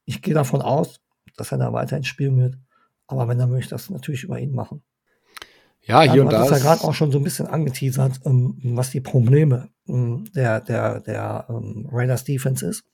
[0.05, 1.01] Ich gehe davon aus,
[1.37, 2.59] dass er da weiterhin spielen wird.
[3.07, 4.83] Aber wenn er möchte, das natürlich über ihn machen.
[5.85, 6.45] Ja, hier ja, und da.
[6.45, 10.61] ist ja gerade auch schon so ein bisschen angeteasert, ähm, was die Probleme ähm, der,
[10.61, 12.85] der, der ähm, Raiders Defense ist.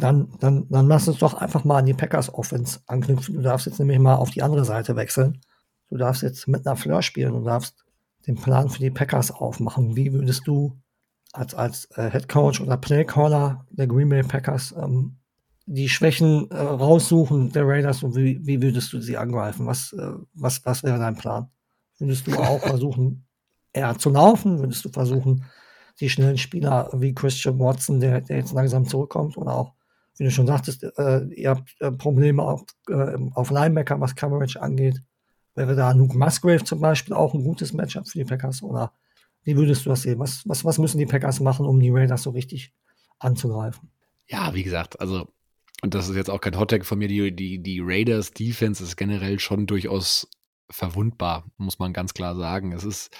[0.00, 3.36] Dann, dann, dann lass uns doch einfach mal an die Packers Offense anknüpfen.
[3.36, 5.40] Du darfst jetzt nämlich mal auf die andere Seite wechseln.
[5.88, 7.84] Du darfst jetzt mit einer Fleur spielen und darfst
[8.26, 9.94] den Plan für die Packers aufmachen.
[9.94, 10.76] Wie würdest du
[11.32, 15.18] als, als äh, Head Coach oder Playcaller der Green Bay Packers ähm,
[15.66, 19.66] die Schwächen äh, raussuchen der Raiders und wie, wie würdest du sie angreifen?
[19.66, 21.50] Was, äh, was, was wäre dein Plan?
[21.98, 23.26] Würdest du auch versuchen,
[23.72, 24.58] eher zu laufen?
[24.58, 25.44] Würdest du versuchen,
[26.00, 29.72] die schnellen Spieler wie Christian Watson, der, der jetzt langsam zurückkommt, oder auch
[30.18, 34.60] wie du schon sagtest, äh, ihr habt äh, Probleme auf, äh, auf Linebacker, was Coverage
[34.60, 35.02] angeht.
[35.54, 38.62] Wäre da Luke Musgrave zum Beispiel auch ein gutes Matchup für die Packers?
[38.62, 38.92] Oder
[39.44, 40.18] wie würdest du das sehen?
[40.18, 42.72] Was, was, was müssen die Packers machen, um die Raiders so richtig
[43.18, 43.90] anzugreifen?
[44.26, 45.28] Ja, wie gesagt, also,
[45.82, 48.96] und das ist jetzt auch kein Hottag von mir, die, die, die Raiders Defense ist
[48.96, 50.28] generell schon durchaus
[50.70, 52.72] verwundbar, muss man ganz klar sagen.
[52.72, 53.10] Es ist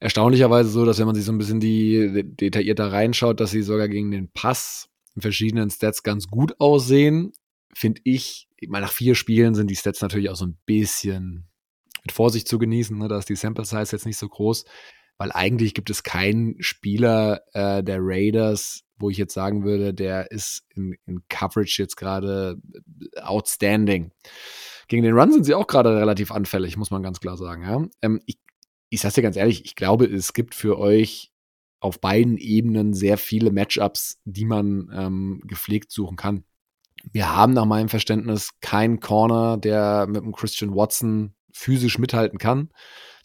[0.00, 3.88] erstaunlicherweise so, dass wenn man sich so ein bisschen die detaillierter reinschaut, dass sie sogar
[3.88, 7.32] gegen den Pass in verschiedenen Stats ganz gut aussehen,
[7.74, 11.48] finde ich, mal nach vier Spielen sind die Stats natürlich auch so ein bisschen
[12.02, 12.96] mit Vorsicht zu genießen.
[12.96, 13.08] Ne?
[13.08, 14.64] Da ist die Sample Size jetzt nicht so groß,
[15.18, 20.30] weil eigentlich gibt es keinen Spieler äh, der Raiders, wo ich jetzt sagen würde, der
[20.30, 22.56] ist in, in Coverage jetzt gerade
[23.20, 24.12] outstanding.
[24.88, 27.62] Gegen den Run sind sie auch gerade relativ anfällig, muss man ganz klar sagen.
[27.62, 27.86] Ja?
[28.02, 28.38] Ähm, ich,
[28.90, 31.32] ich sag's dir ganz ehrlich, ich glaube, es gibt für euch
[31.80, 36.44] auf beiden Ebenen sehr viele Matchups, die man ähm, gepflegt suchen kann.
[37.10, 42.70] Wir haben nach meinem Verständnis keinen Corner, der mit dem Christian Watson physisch mithalten kann.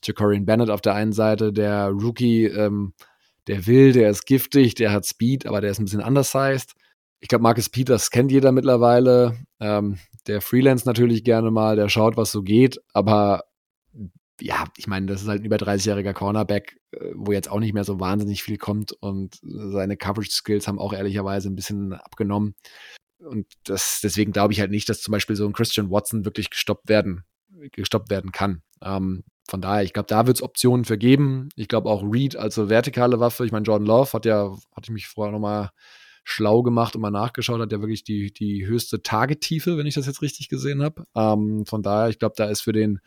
[0.03, 2.93] Jacorian Bennett auf der einen Seite, der Rookie, ähm,
[3.47, 6.73] der will, der ist giftig, der hat Speed, aber der ist ein bisschen undersized.
[7.19, 9.37] Ich glaube, Marcus Peters kennt jeder mittlerweile.
[9.59, 13.43] Ähm, der Freelance natürlich gerne mal, der schaut, was so geht, aber
[14.39, 17.73] ja, ich meine, das ist halt ein über 30-jähriger Cornerback, äh, wo jetzt auch nicht
[17.73, 22.55] mehr so wahnsinnig viel kommt und seine Coverage-Skills haben auch ehrlicherweise ein bisschen abgenommen.
[23.19, 26.51] Und das, deswegen glaube ich halt nicht, dass zum Beispiel so ein Christian Watson wirklich
[26.51, 27.23] gestoppt werden,
[27.71, 28.61] gestoppt werden kann.
[28.83, 31.49] Ähm, von daher, ich glaube, da wird es Optionen für geben.
[31.55, 33.45] Ich glaube auch Reed als vertikale Waffe.
[33.45, 35.71] Ich meine, Jordan Love hat ja, hatte ich mich vorher nochmal
[36.29, 40.07] schlau gemacht und mal nachgeschaut, hat ja wirklich die, die höchste Tagetiefe, wenn ich das
[40.07, 41.05] jetzt richtig gesehen habe.
[41.15, 42.99] Ähm, von daher, ich glaube, da ist für den,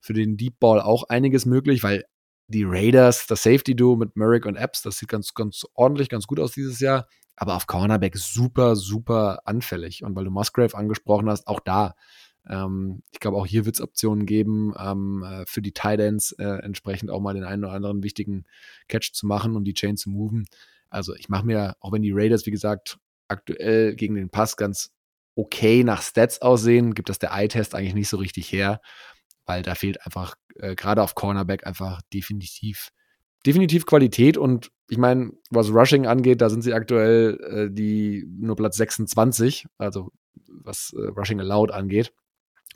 [0.00, 2.04] für den Deep Ball auch einiges möglich, weil
[2.46, 6.28] die Raiders, das Safety Duo mit Merrick und Epps, das sieht ganz, ganz ordentlich, ganz
[6.28, 7.08] gut aus dieses Jahr.
[7.34, 10.04] Aber auf Cornerback super, super anfällig.
[10.04, 11.96] Und weil du Musgrave angesprochen hast, auch da
[12.48, 16.32] ähm, ich glaube, auch hier wird es Optionen geben, ähm, äh, für die Tight Ends
[16.32, 18.44] äh, entsprechend auch mal den einen oder anderen wichtigen
[18.86, 20.46] Catch zu machen und die Chain zu moven.
[20.90, 22.98] Also ich mache mir, auch wenn die Raiders, wie gesagt,
[23.28, 24.90] aktuell gegen den Pass ganz
[25.34, 28.80] okay nach Stats aussehen, gibt das der Eye-Test eigentlich nicht so richtig her,
[29.46, 32.90] weil da fehlt einfach äh, gerade auf Cornerback einfach definitiv
[33.46, 38.56] definitiv Qualität und ich meine, was Rushing angeht, da sind sie aktuell äh, die nur
[38.56, 40.10] Platz 26, also
[40.48, 42.12] was äh, Rushing Allowed angeht.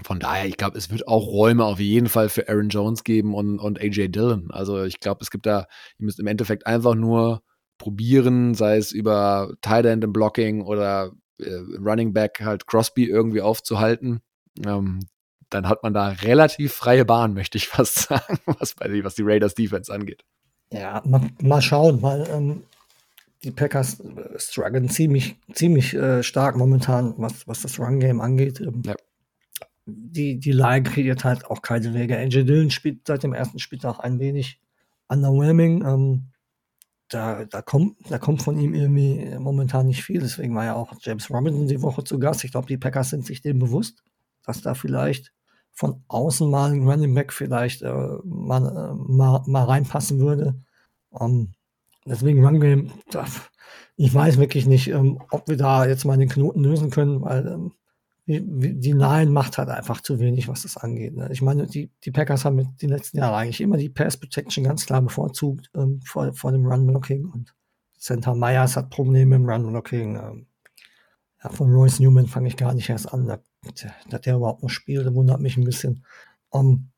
[0.02, 3.34] Von daher, ich glaube, es wird auch Räume auf jeden Fall für Aaron Jones geben
[3.34, 4.50] und, und AJ Dillon.
[4.50, 5.66] Also ich glaube, es gibt da,
[5.98, 7.42] ihr müsst im Endeffekt einfach nur
[7.82, 13.40] probieren, sei es über Tight End im Blocking oder äh, Running Back halt Crosby irgendwie
[13.40, 14.20] aufzuhalten.
[14.64, 15.00] Ähm,
[15.50, 19.22] dann hat man da relativ freie Bahn, möchte ich fast sagen, was, bei, was die
[19.24, 20.22] Raiders Defense angeht.
[20.72, 22.62] Ja, mal, mal schauen, weil ähm,
[23.42, 28.60] die Packers äh, strugglen ziemlich, ziemlich äh, stark momentan, was, was das Run-Game angeht.
[28.60, 28.94] Ähm, ja
[29.86, 32.16] die, die Line kreiert halt auch keine Wege.
[32.16, 34.60] Angel Dillon spielt seit dem ersten Spieltag ein wenig
[35.08, 35.84] underwhelming.
[35.84, 36.31] Ähm,
[37.12, 40.20] da, da, kommt, da kommt von ihm irgendwie momentan nicht viel.
[40.20, 42.44] Deswegen war ja auch James Robinson die Woche zu Gast.
[42.44, 44.02] Ich glaube, die Packers sind sich dem bewusst,
[44.44, 45.32] dass da vielleicht
[45.72, 47.92] von außen mal ein Running Back vielleicht äh,
[48.24, 50.54] mal, äh, mal, mal reinpassen würde.
[51.10, 51.52] Um,
[52.06, 52.90] deswegen Run Game,
[53.96, 57.46] ich weiß wirklich nicht, ähm, ob wir da jetzt mal den Knoten lösen können, weil
[57.46, 57.72] ähm,
[58.40, 61.14] die Line macht halt einfach zu wenig, was das angeht.
[61.14, 61.28] Ne?
[61.32, 64.86] Ich meine, die, die Packers haben den letzten Jahren eigentlich immer die Pass Protection ganz
[64.86, 67.54] klar bevorzugt ähm, vor, vor dem Run Blocking und
[67.98, 70.16] Center Myers hat Probleme im Run Blocking.
[70.16, 70.46] Ähm,
[71.42, 73.26] ja, von Royce Newman fange ich gar nicht erst an.
[73.26, 76.04] Dass der überhaupt noch spielt, wundert mich ein bisschen.
[76.50, 76.90] Um,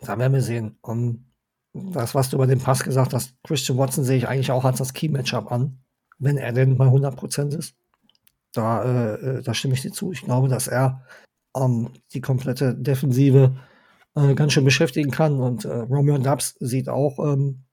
[0.00, 0.78] da werden wir sehen.
[0.82, 1.32] Um,
[1.72, 4.78] das, was du über den Pass gesagt hast, Christian Watson sehe ich eigentlich auch als
[4.78, 5.78] das Key-Matchup an,
[6.18, 7.74] wenn er denn bei 100% ist.
[8.52, 10.12] Da, äh, äh, da stimme ich dir zu.
[10.12, 11.02] Ich glaube, dass er
[11.56, 13.56] ähm, die komplette Defensive
[14.14, 15.40] äh, ganz schön beschäftigen kann.
[15.40, 17.64] Und äh, Romeo Dubs sieht auch ähm,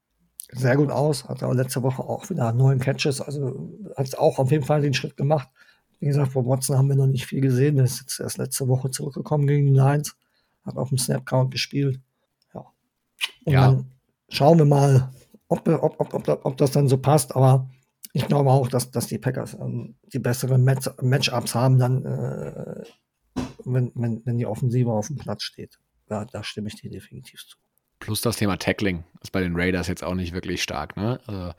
[0.52, 1.28] sehr gut aus.
[1.28, 3.22] Hat auch letzte Woche auch wieder neun Catches.
[3.22, 5.50] Also hat auch auf jeden Fall den Schritt gemacht.
[6.00, 7.76] Wie gesagt, von Watson haben wir noch nicht viel gesehen.
[7.76, 10.16] Der ist jetzt erst letzte Woche zurückgekommen gegen die Lions.
[10.66, 12.00] Hat auf dem Snap-Count gespielt.
[12.54, 12.66] Ja.
[13.46, 13.68] Und ja.
[13.68, 13.92] dann
[14.30, 15.10] schauen wir mal,
[15.50, 17.36] ob, ob, ob, ob, ob das dann so passt.
[17.36, 17.70] Aber
[18.14, 22.84] ich glaube auch, dass, dass die Packers ähm, die besseren Match Matchups haben, dann, äh,
[23.66, 25.80] wenn, wenn, wenn die Offensive auf dem Platz steht.
[26.10, 27.58] Ja, da stimme ich dir definitiv zu.
[28.00, 30.96] Plus das Thema Tackling ist bei den Raiders jetzt auch nicht wirklich stark.
[30.96, 31.20] Ne?
[31.28, 31.54] Also,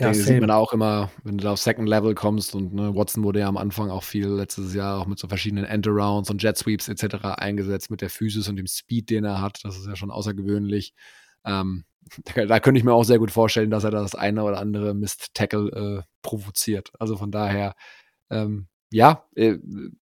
[0.00, 3.22] ja, sieht man auch immer, wenn du da auf Second Level kommst und ne, Watson
[3.22, 6.56] wurde ja am Anfang auch viel letztes Jahr auch mit so verschiedenen End-Arounds und Jet
[6.56, 7.24] Sweeps etc.
[7.36, 9.60] eingesetzt mit der Physis und dem Speed, den er hat.
[9.62, 10.94] Das ist ja schon außergewöhnlich.
[11.44, 11.84] Ähm,
[12.34, 14.94] da, da, könnte ich mir auch sehr gut vorstellen, dass er das eine oder andere
[14.94, 16.90] Mist-Tackle äh, provoziert.
[16.98, 17.74] Also von daher,
[18.30, 19.58] ähm, ja, äh,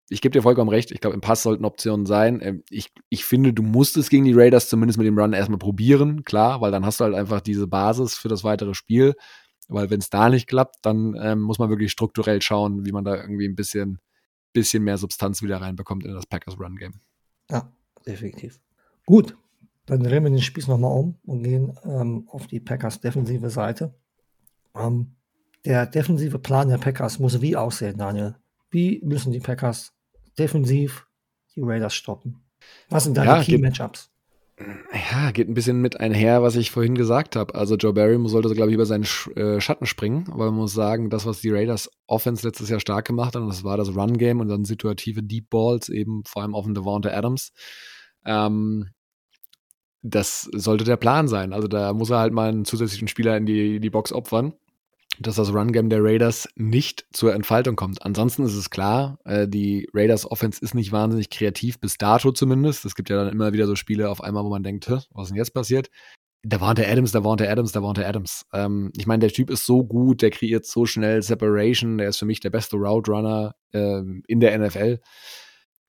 [0.08, 0.92] ich gebe dir vollkommen recht.
[0.92, 2.40] Ich glaube, im Pass sollten Optionen sein.
[2.40, 5.58] Ähm, ich, ich finde, du musst es gegen die Raiders zumindest mit dem Run erstmal
[5.58, 9.14] probieren, klar, weil dann hast du halt einfach diese Basis für das weitere Spiel.
[9.68, 13.04] Weil wenn es da nicht klappt, dann ähm, muss man wirklich strukturell schauen, wie man
[13.04, 13.98] da irgendwie ein bisschen,
[14.52, 17.00] bisschen mehr Substanz wieder reinbekommt in das Packers Run Game.
[17.50, 17.72] Ja,
[18.06, 18.60] definitiv.
[19.04, 19.36] Gut,
[19.86, 23.94] dann drehen wir den Spieß nochmal um und gehen ähm, auf die Packers defensive Seite.
[24.74, 25.12] Ähm,
[25.64, 28.36] der defensive Plan der Packers muss wie aussehen, Daniel?
[28.70, 29.92] Wie müssen die Packers
[30.38, 31.06] defensiv
[31.54, 32.42] die Raiders stoppen?
[32.88, 34.10] Was sind deine ja, Key-Matchups?
[35.12, 37.54] Ja, geht ein bisschen mit einher, was ich vorhin gesagt habe.
[37.54, 40.72] Also Joe Barry sollte, glaube ich, über seinen Sch äh, Schatten springen, aber man muss
[40.72, 44.40] sagen, das, was die Raiders Offense letztes Jahr stark gemacht haben, das war das Run-Game
[44.40, 47.52] und dann situative Deep Balls, eben vor allem auf den Devonta Adams.
[48.24, 48.88] Ähm,
[50.08, 51.52] das sollte der Plan sein.
[51.52, 54.54] Also da muss er halt mal einen zusätzlichen Spieler in die, die Box opfern
[55.18, 58.02] dass das Run-Game der Raiders nicht zur Entfaltung kommt.
[58.04, 62.84] Ansonsten ist es klar, äh, die Raiders Offense ist nicht wahnsinnig kreativ, bis dato zumindest.
[62.84, 65.28] Es gibt ja dann immer wieder so Spiele auf einmal, wo man denkt, was ist
[65.30, 65.90] denn jetzt passiert?
[66.42, 68.46] Da war der Adams, da war der Adams, da war der Adams.
[68.52, 72.18] Ähm, ich meine, der Typ ist so gut, der kreiert so schnell Separation, der ist
[72.18, 75.00] für mich der beste Route Runner ähm, in der NFL.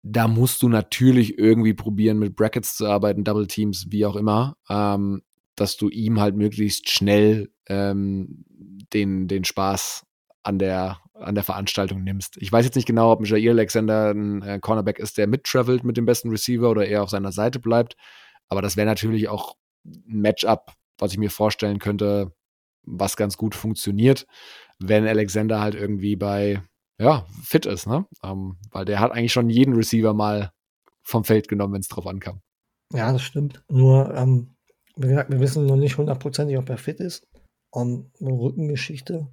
[0.03, 4.57] Da musst du natürlich irgendwie probieren, mit Brackets zu arbeiten, Double Teams, wie auch immer,
[4.69, 5.23] ähm,
[5.55, 8.45] dass du ihm halt möglichst schnell ähm,
[8.93, 10.05] den, den Spaß
[10.43, 12.37] an der, an der Veranstaltung nimmst.
[12.37, 15.97] Ich weiß jetzt nicht genau, ob Jair Alexander ein äh, Cornerback ist, der mittravelt mit
[15.97, 17.97] dem besten Receiver oder eher auf seiner Seite bleibt.
[18.47, 22.31] Aber das wäre natürlich auch ein Matchup, was ich mir vorstellen könnte,
[22.83, 24.25] was ganz gut funktioniert,
[24.79, 26.61] wenn Alexander halt irgendwie bei,
[26.99, 28.05] ja, fit ist, ne?
[28.23, 30.51] Ähm, weil der hat eigentlich schon jeden Receiver mal
[31.03, 32.41] vom Feld genommen, wenn es drauf ankam.
[32.93, 33.63] Ja, das stimmt.
[33.69, 34.55] Nur, ähm,
[34.95, 37.27] wie gesagt, wir wissen noch nicht hundertprozentig, ob er fit ist
[37.71, 39.27] und eine Rückengeschichte.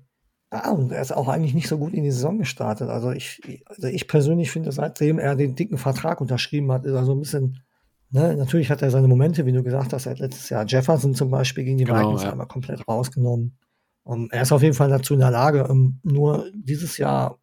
[0.51, 2.89] Ah, und er ist auch eigentlich nicht so gut in die Saison gestartet.
[2.89, 7.05] Also ich, also ich persönlich finde, seitdem er den dicken Vertrag unterschrieben hat, ist er
[7.05, 7.63] so ein bisschen,
[8.11, 11.15] ne, natürlich hat er seine Momente, wie du gesagt hast, er hat letztes Jahr Jefferson
[11.15, 12.33] zum Beispiel gegen die genau, Vikings ja.
[12.33, 13.59] einmal komplett rausgenommen.
[14.07, 17.39] Um, er ist auf jeden Fall dazu in der Lage, um, nur dieses Jahr,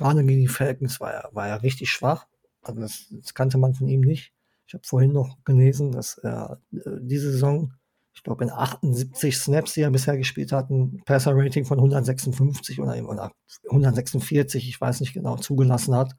[0.00, 2.26] gerade gegen die Falcons, war er, war er richtig schwach.
[2.62, 4.32] Also das, das kannte man von ihm nicht.
[4.66, 7.72] Ich habe vorhin noch gelesen, dass er äh, diese Saison
[8.12, 12.96] ich glaube, in 78 Snaps, die er bisher gespielt hat, ein Passer-Rating von 156 oder,
[13.08, 13.32] oder
[13.70, 16.16] 146, ich weiß nicht genau, zugelassen hat.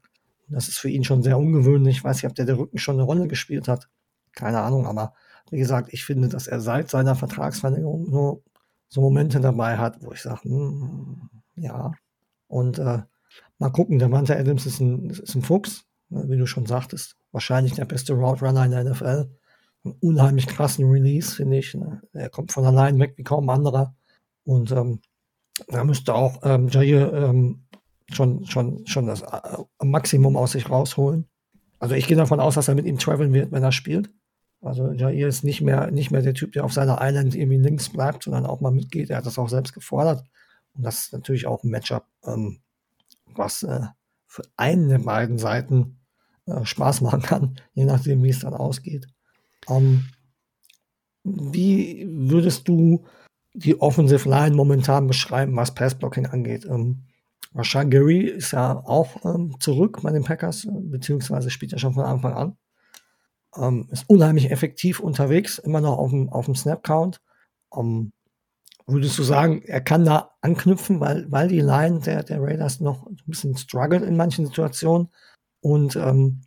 [0.48, 1.98] Das ist für ihn schon sehr ungewöhnlich.
[1.98, 3.88] Ich weiß nicht, ob der, der Rücken schon eine Rolle gespielt hat.
[4.32, 5.14] Keine Ahnung, aber
[5.50, 8.42] wie gesagt, ich finde, dass er seit seiner Vertragsverlängerung nur
[8.88, 11.92] so Momente dabei hat, wo ich sage, hm, ja.
[12.48, 13.02] Und äh,
[13.58, 17.16] mal gucken, der Manta Adams ist ein, ist ein Fuchs, ne, wie du schon sagtest.
[17.32, 19.28] Wahrscheinlich der beste Route Runner in der NFL
[19.84, 21.74] einen unheimlich krassen Release, finde ich.
[21.74, 22.02] Ne?
[22.12, 23.94] Er kommt von allein weg wie kaum anderer.
[24.44, 25.00] Und ähm,
[25.68, 27.64] da müsste auch ähm, Jair ähm,
[28.12, 31.28] schon, schon, schon das äh, Maximum aus sich rausholen.
[31.78, 34.10] Also ich gehe davon aus, dass er mit ihm traveln wird, wenn er spielt.
[34.60, 37.88] Also Jair ist nicht mehr, nicht mehr der Typ, der auf seiner Island irgendwie links
[37.88, 39.10] bleibt, sondern auch mal mitgeht.
[39.10, 40.24] Er hat das auch selbst gefordert.
[40.74, 42.60] Und das ist natürlich auch ein Matchup, ähm,
[43.38, 43.86] was äh,
[44.26, 46.00] für einen der beiden Seiten
[46.46, 49.06] äh, Spaß machen kann, je nachdem, wie es dann ausgeht.
[49.68, 50.08] Ähm,
[51.24, 53.04] wie würdest du
[53.54, 56.64] die Offensive Line momentan beschreiben, was Passblocking angeht?
[56.64, 57.04] Ähm,
[57.54, 62.04] Rashad Gary ist ja auch ähm, zurück bei den Packers, beziehungsweise spielt ja schon von
[62.04, 62.56] Anfang an.
[63.56, 67.20] Ähm, ist unheimlich effektiv unterwegs, immer noch auf dem, auf dem Snap-Count.
[67.76, 68.12] Ähm,
[68.86, 73.06] würdest du sagen, er kann da anknüpfen, weil, weil die Line der, der Raiders noch
[73.06, 75.08] ein bisschen struggelt in manchen Situationen?
[75.60, 76.42] Und ähm,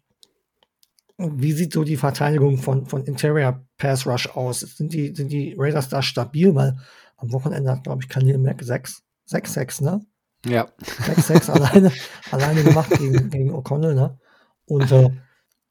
[1.18, 4.60] wie sieht so die Verteidigung von, von Interior Pass Rush aus?
[4.60, 6.54] Sind die, sind die Raiders da stabil?
[6.56, 6.78] Weil
[7.18, 10.06] am Wochenende hat, glaube ich, Khalil Mack 6, 6, 6, ne?
[10.46, 10.68] Ja.
[11.06, 11.92] 6, 6 alleine,
[12.32, 14.20] alleine gemacht gegen, gegen O'Connell, ne?
[14.66, 15.10] Und äh,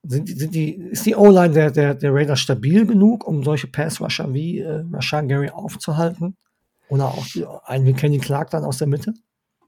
[0.03, 4.33] sind, sind die, ist die O-Line der, der, der Raiders stabil genug, um solche Pass-Rusher
[4.33, 6.37] wie äh, Rashan Gary aufzuhalten?
[6.95, 7.27] Oder auch
[7.65, 9.15] einen wie Kenny Clark dann aus der Mitte?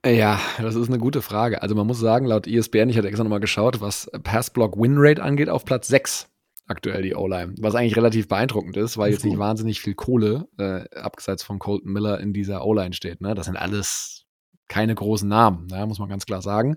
[0.04, 1.60] Ja, das ist eine gute Frage.
[1.60, 5.64] Also man muss sagen, laut ESPN, ich hatte extra nochmal geschaut, was Pass-Block-Win-Rate angeht, auf
[5.64, 6.28] Platz 6
[6.68, 7.54] aktuell die O-Line.
[7.58, 11.92] Was eigentlich relativ beeindruckend ist, weil jetzt nicht wahnsinnig viel Kohle, äh, abseits von Colton
[11.92, 13.20] Miller, in dieser O-Line steht.
[13.20, 13.34] Ne?
[13.34, 14.24] Das sind alles
[14.68, 15.84] keine großen Namen, ne?
[15.86, 16.76] muss man ganz klar sagen.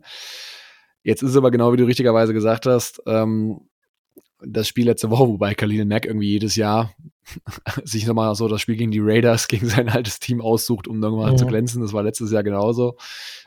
[1.03, 3.69] Jetzt ist es aber genau wie du richtigerweise gesagt hast, ähm,
[4.41, 6.93] das Spiel letzte Woche, wobei Khalil Mack irgendwie jedes Jahr
[7.84, 11.32] sich nochmal so das Spiel gegen die Raiders, gegen sein altes Team aussucht, um nochmal
[11.32, 11.38] ja.
[11.38, 11.82] zu glänzen.
[11.82, 12.97] Das war letztes Jahr genauso.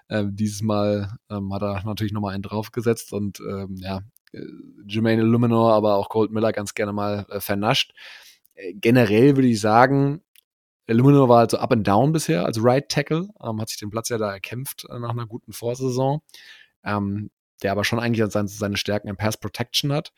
[0.09, 4.01] Ähm, dieses Mal ähm, hat er natürlich nochmal einen draufgesetzt und ähm, ja,
[4.33, 4.41] äh,
[4.87, 7.93] Jermaine Illuminor, aber auch Colt Miller ganz gerne mal äh, vernascht.
[8.55, 10.23] Äh, generell würde ich sagen,
[10.87, 14.09] Illuminor war also up and down bisher als Right Tackle, ähm, hat sich den Platz
[14.09, 16.21] ja da erkämpft äh, nach einer guten Vorsaison,
[16.85, 17.31] ähm,
[17.63, 20.13] der aber schon eigentlich seine, seine Stärken im Pass Protection hat.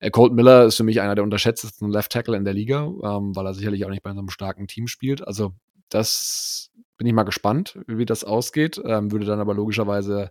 [0.00, 3.34] Äh, Colt Miller ist für mich einer der unterschätztesten Left Tackle in der Liga, ähm,
[3.34, 5.26] weil er sicherlich auch nicht bei so einem starken Team spielt.
[5.26, 5.54] Also
[5.88, 8.80] das bin ich mal gespannt, wie das ausgeht.
[8.84, 10.30] Ähm, würde dann aber logischerweise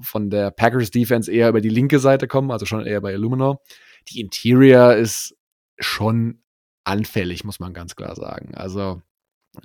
[0.00, 3.62] von der Packers Defense eher über die linke Seite kommen, also schon eher bei Illuminor.
[4.10, 5.36] Die Interior ist
[5.78, 6.42] schon
[6.84, 8.54] anfällig, muss man ganz klar sagen.
[8.54, 9.02] Also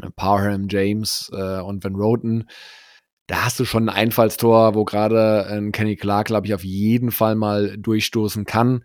[0.01, 2.47] äh, Parham, James äh, und Van Roten,
[3.27, 7.11] da hast du schon ein Einfallstor, wo gerade ein Kenny Clark, glaube ich, auf jeden
[7.11, 8.83] Fall mal durchstoßen kann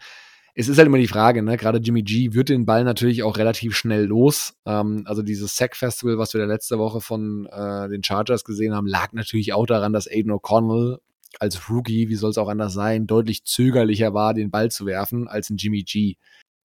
[0.59, 1.57] es ist halt immer die Frage, ne?
[1.57, 4.55] Gerade Jimmy G wird den Ball natürlich auch relativ schnell los.
[4.67, 8.75] Ähm, also dieses Sack Festival, was wir der letzte Woche von äh, den Chargers gesehen
[8.75, 10.99] haben, lag natürlich auch daran, dass Aiden O'Connell
[11.39, 15.29] als Rookie, wie soll es auch anders sein, deutlich zögerlicher war, den Ball zu werfen
[15.29, 16.17] als ein Jimmy G.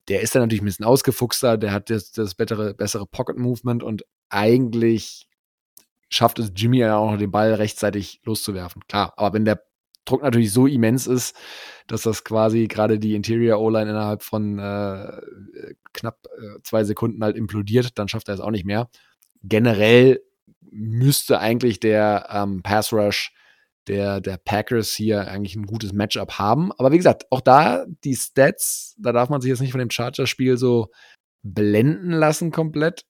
[0.08, 3.84] Der ist dann natürlich ein bisschen ausgefuchster, der hat das, das bessere, bessere Pocket Movement
[3.84, 5.28] und eigentlich
[6.08, 8.82] schafft es Jimmy ja auch noch den Ball rechtzeitig loszuwerfen.
[8.88, 9.62] Klar, aber wenn der
[10.04, 11.36] Druck natürlich so immens ist,
[11.86, 15.20] dass das quasi gerade die Interior O-Line innerhalb von äh,
[15.92, 18.88] knapp äh, zwei Sekunden halt implodiert, dann schafft er es auch nicht mehr.
[19.42, 20.20] Generell
[20.70, 23.32] müsste eigentlich der ähm, Pass Rush
[23.86, 26.72] der, der Packers hier eigentlich ein gutes Matchup haben.
[26.72, 29.90] Aber wie gesagt, auch da die Stats, da darf man sich jetzt nicht von dem
[29.90, 30.90] Chargers-Spiel so
[31.42, 33.04] blenden lassen komplett.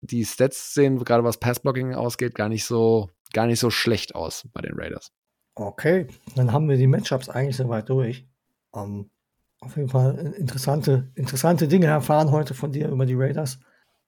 [0.00, 4.46] Die Stats sehen, gerade was Passblocking ausgeht, gar nicht so, gar nicht so schlecht aus
[4.52, 5.10] bei den Raiders.
[5.58, 6.06] Okay,
[6.36, 8.24] dann haben wir die Matchups eigentlich soweit durch.
[8.70, 9.10] Um,
[9.58, 13.58] auf jeden Fall interessante, interessante Dinge erfahren heute von dir über die Raiders.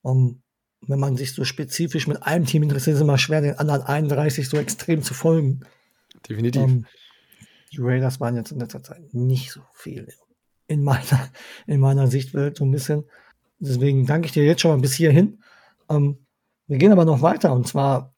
[0.03, 0.43] Um,
[0.83, 3.83] wenn man sich so spezifisch mit einem Team interessiert, ist es immer schwer, den anderen
[3.83, 5.61] 31 so extrem zu folgen.
[6.29, 6.63] Definitiv.
[6.63, 6.87] Um,
[7.73, 10.07] die Raiders waren jetzt in letzter Zeit nicht so viel
[10.69, 11.31] in meiner,
[11.67, 13.05] in meiner Sichtwelt so ein bisschen.
[13.59, 15.43] Deswegen danke ich dir jetzt schon mal bis hierhin.
[15.89, 18.15] wir gehen aber noch weiter und zwar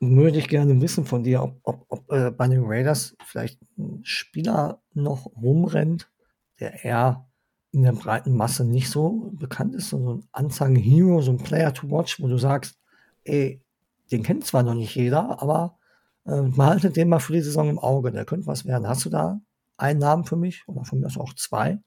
[0.00, 4.00] würde ich gerne wissen von dir, ob, ob, ob äh, bei den Raiders vielleicht ein
[4.04, 6.10] Spieler noch rumrennt,
[6.58, 7.28] der eher
[7.72, 11.72] in der breiten Masse nicht so bekannt ist, so ein Unsung Hero, so ein Player
[11.72, 12.78] to watch, wo du sagst,
[13.24, 13.62] ey,
[14.10, 15.78] den kennt zwar noch nicht jeder, aber
[16.24, 18.88] äh, behaltet den mal für die Saison im Auge, der könnte was werden.
[18.88, 19.40] Hast du da
[19.76, 21.78] einen Namen für mich oder von mir aus auch zwei,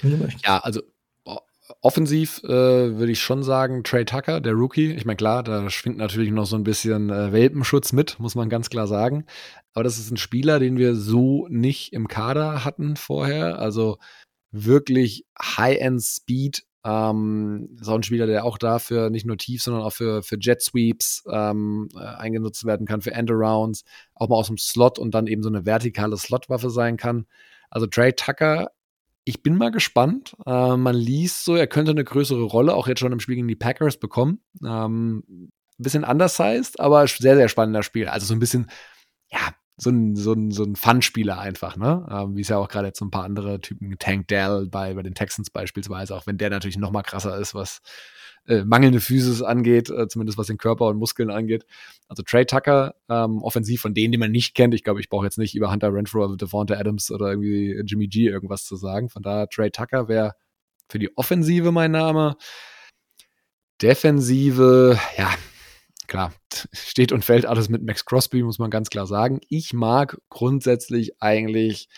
[0.00, 0.46] wenn du möchtest?
[0.46, 0.82] Ja, also
[1.80, 4.92] offensiv äh, würde ich schon sagen, Trey Tucker, der Rookie.
[4.92, 8.48] Ich meine, klar, da schwingt natürlich noch so ein bisschen äh, Welpenschutz mit, muss man
[8.48, 9.24] ganz klar sagen.
[9.72, 13.58] Aber das ist ein Spieler, den wir so nicht im Kader hatten vorher.
[13.58, 13.98] Also
[14.50, 16.64] wirklich High-End-Speed.
[16.84, 20.62] Ähm, so ein Spieler, der auch dafür nicht nur tief, sondern auch für, für Jet
[20.62, 25.28] Sweeps ähm, äh, eingenutzt werden kann, für Endarounds, auch mal aus dem Slot und dann
[25.28, 27.26] eben so eine vertikale Slotwaffe sein kann.
[27.70, 28.70] Also Trey Tucker
[29.24, 30.36] ich bin mal gespannt.
[30.46, 33.48] Äh, man liest so, er könnte eine größere Rolle auch jetzt schon im Spiel gegen
[33.48, 34.40] die Packers bekommen.
[34.64, 38.08] Ähm, bisschen undersized, aber sehr, sehr spannender Spiel.
[38.08, 38.70] Also so ein bisschen,
[39.30, 42.06] ja, so ein, so ein, so ein Fun-Spieler einfach, ne?
[42.10, 44.94] Ähm, wie es ja auch gerade jetzt so ein paar andere Typen, Tank Dell bei,
[44.94, 47.80] bei den Texans beispielsweise, auch wenn der natürlich noch mal krasser ist, was
[48.46, 51.64] äh, mangelnde Physis angeht, äh, zumindest was den Körper und Muskeln angeht.
[52.08, 54.74] Also Trey Tucker, ähm, offensiv von denen, die man nicht kennt.
[54.74, 58.08] Ich glaube, ich brauche jetzt nicht über Hunter Renfro oder Devonta Adams oder irgendwie Jimmy
[58.08, 59.08] G irgendwas zu sagen.
[59.08, 60.34] Von daher, Trey Tucker wäre
[60.88, 62.36] für die Offensive mein Name.
[63.80, 65.34] Defensive, ja,
[66.12, 66.32] klar,
[66.72, 69.40] steht und fällt alles mit Max Crosby, muss man ganz klar sagen.
[69.48, 71.88] Ich mag grundsätzlich eigentlich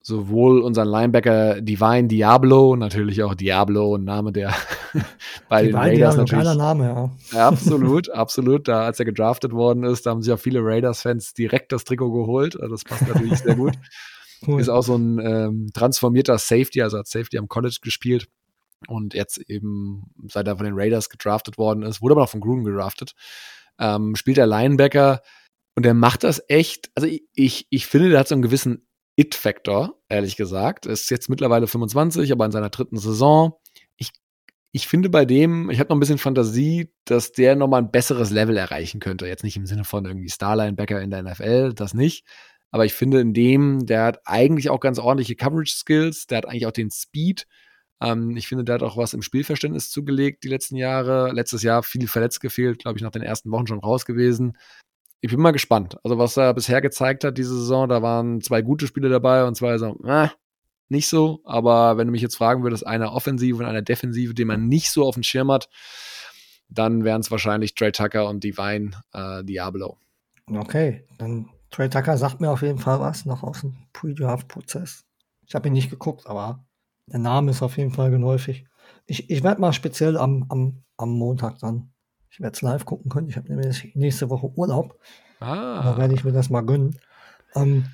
[0.00, 4.52] sowohl unseren Linebacker Divine Diablo, natürlich auch Diablo, ein Name, der
[5.48, 6.44] bei Divine, den Raiders natürlich.
[6.44, 7.38] Geiler Name, ja.
[7.38, 8.66] Absolut, absolut.
[8.66, 12.10] Da, als er gedraftet worden ist, da haben sich auch viele Raiders-Fans direkt das Trikot
[12.10, 12.60] geholt.
[12.60, 13.74] Also das passt natürlich sehr gut.
[14.44, 14.60] Cool.
[14.60, 18.26] Ist auch so ein ähm, transformierter Safety, also hat Safety am College gespielt
[18.88, 22.40] und jetzt eben, seit er von den Raiders gedraftet worden ist, wurde aber auch von
[22.40, 23.12] Gruden gedraftet,
[23.78, 25.22] ähm, spielt er Linebacker
[25.74, 28.86] und der macht das echt, also ich, ich, ich finde, der hat so einen gewissen
[29.16, 30.86] It-Factor, ehrlich gesagt.
[30.86, 33.54] Er ist jetzt mittlerweile 25, aber in seiner dritten Saison.
[33.96, 34.10] Ich,
[34.72, 38.30] ich finde bei dem, ich habe noch ein bisschen Fantasie, dass der nochmal ein besseres
[38.30, 39.26] Level erreichen könnte.
[39.26, 42.24] Jetzt nicht im Sinne von irgendwie Starlinebacker in der NFL, das nicht.
[42.70, 46.66] Aber ich finde in dem, der hat eigentlich auch ganz ordentliche Coverage-Skills, der hat eigentlich
[46.66, 47.46] auch den Speed.
[48.02, 51.30] Ähm, ich finde, der hat auch was im Spielverständnis zugelegt die letzten Jahre.
[51.32, 54.56] Letztes Jahr viel verletzt gefehlt, glaube ich, nach den ersten Wochen schon raus gewesen
[55.22, 55.96] ich bin mal gespannt.
[56.02, 59.56] Also, was er bisher gezeigt hat diese Saison, da waren zwei gute Spiele dabei und
[59.56, 60.28] zwei so, äh,
[60.88, 61.40] nicht so.
[61.44, 64.90] Aber wenn du mich jetzt fragen würdest, eine Offensive und eine Defensive, die man nicht
[64.90, 65.68] so auf dem Schirm hat,
[66.68, 69.96] dann wären es wahrscheinlich Trey Tucker und Divine äh, Diablo.
[70.52, 75.04] Okay, dann Trey Tucker sagt mir auf jeden Fall was, noch aus dem Pre-Draft-Prozess.
[75.46, 76.64] Ich habe ihn nicht geguckt, aber
[77.12, 78.64] der Name ist auf jeden Fall geläufig.
[79.06, 81.92] Ich, ich werde mal speziell am, am, am Montag dann
[82.32, 83.28] ich werde es live gucken können.
[83.28, 84.98] Ich habe nämlich nächste Woche Urlaub.
[85.40, 85.82] Ah.
[85.82, 86.96] Da werde ich mir das mal gönnen.
[87.54, 87.84] Ähm,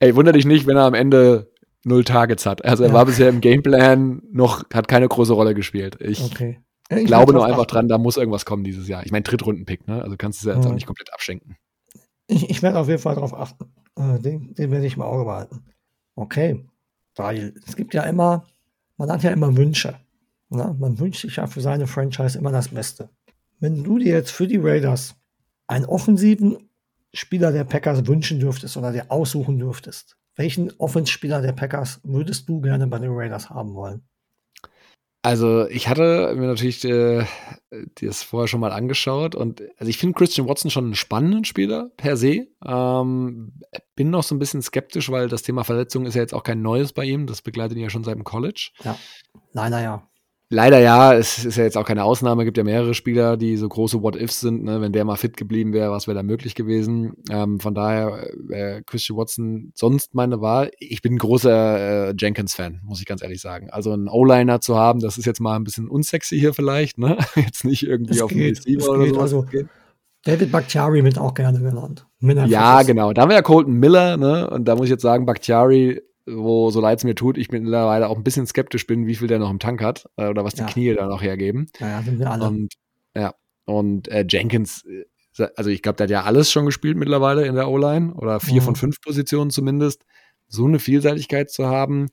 [0.00, 1.52] Ey, wundere dich nicht, wenn er am Ende
[1.84, 2.64] null Targets hat.
[2.64, 2.94] Also er ja.
[2.94, 5.98] war bisher im Gameplan noch, hat keine große Rolle gespielt.
[6.00, 6.60] Ich okay.
[6.90, 7.72] ich glaube nur einfach achten.
[7.72, 9.06] dran, da muss irgendwas kommen dieses Jahr.
[9.06, 10.02] Ich meine, Drittrunden-Pick, ne?
[10.02, 10.70] Also kannst du es ja jetzt mhm.
[10.72, 11.56] auch nicht komplett abschenken.
[12.26, 13.72] Ich, ich werde auf jeden Fall darauf achten.
[13.96, 15.64] Äh, den, den werde ich im Auge behalten.
[16.16, 16.66] Okay.
[17.14, 18.44] Weil es gibt ja immer,
[18.96, 19.94] man hat ja immer Wünsche.
[20.48, 20.74] Ne?
[20.78, 23.10] Man wünscht sich ja für seine Franchise immer das Beste.
[23.58, 25.14] Wenn du dir jetzt für die Raiders
[25.66, 26.70] einen offensiven
[27.12, 32.60] Spieler der Packers wünschen dürftest oder dir aussuchen dürftest, welchen Offenspieler der Packers würdest du
[32.60, 34.02] gerne bei den Raiders haben wollen?
[35.26, 37.24] Also ich hatte mir natürlich äh,
[38.00, 41.90] das vorher schon mal angeschaut und also ich finde Christian Watson schon einen spannenden Spieler
[41.96, 42.46] per se.
[42.64, 43.54] Ähm,
[43.96, 46.62] bin noch so ein bisschen skeptisch, weil das Thema Verletzung ist ja jetzt auch kein
[46.62, 47.26] neues bei ihm.
[47.26, 48.70] Das begleitet ihn ja schon seit dem College.
[48.84, 48.96] Ja,
[49.52, 50.08] leider ja.
[50.48, 53.68] Leider ja, es ist ja jetzt auch keine Ausnahme, gibt ja mehrere Spieler, die so
[53.68, 54.62] große What-Ifs sind.
[54.62, 54.80] Ne?
[54.80, 57.14] Wenn der mal fit geblieben wäre, was wäre da möglich gewesen?
[57.30, 60.70] Ähm, von daher wäre Christian Watson sonst meine Wahl.
[60.78, 63.70] Ich bin ein großer äh, Jenkins-Fan, muss ich ganz ehrlich sagen.
[63.70, 67.18] Also einen O-Liner zu haben, das ist jetzt mal ein bisschen unsexy hier vielleicht, ne?
[67.34, 69.22] Jetzt nicht irgendwie Es auf dem geht, Receiver es oder sowas.
[69.22, 69.46] Also,
[70.24, 72.06] David Bakhtiari wird auch gerne genannt.
[72.20, 73.12] Ja, genau.
[73.12, 74.48] Da haben wir ja Colton Miller, ne?
[74.50, 78.08] Und da muss ich jetzt sagen, Bakhtiari, wo so leid es mir tut, ich mittlerweile
[78.08, 80.54] auch ein bisschen skeptisch bin, wie viel der noch im Tank hat äh, oder was
[80.54, 80.66] die Ja.
[80.66, 81.70] Knie da noch hergeben.
[81.78, 82.46] Ja, sind wir alle.
[82.46, 82.74] Und
[83.14, 85.04] ja, und äh, Jenkins, äh,
[85.56, 88.60] also ich glaube, der hat ja alles schon gespielt mittlerweile in der O-Line oder vier
[88.62, 88.64] Mhm.
[88.66, 90.04] von fünf Positionen zumindest.
[90.48, 92.08] So eine Vielseitigkeit zu haben,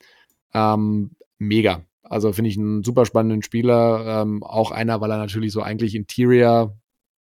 [0.53, 1.86] ähm, mega.
[2.03, 4.22] Also finde ich einen super spannenden Spieler.
[4.24, 6.78] Ähm, auch einer, weil er natürlich so eigentlich Interior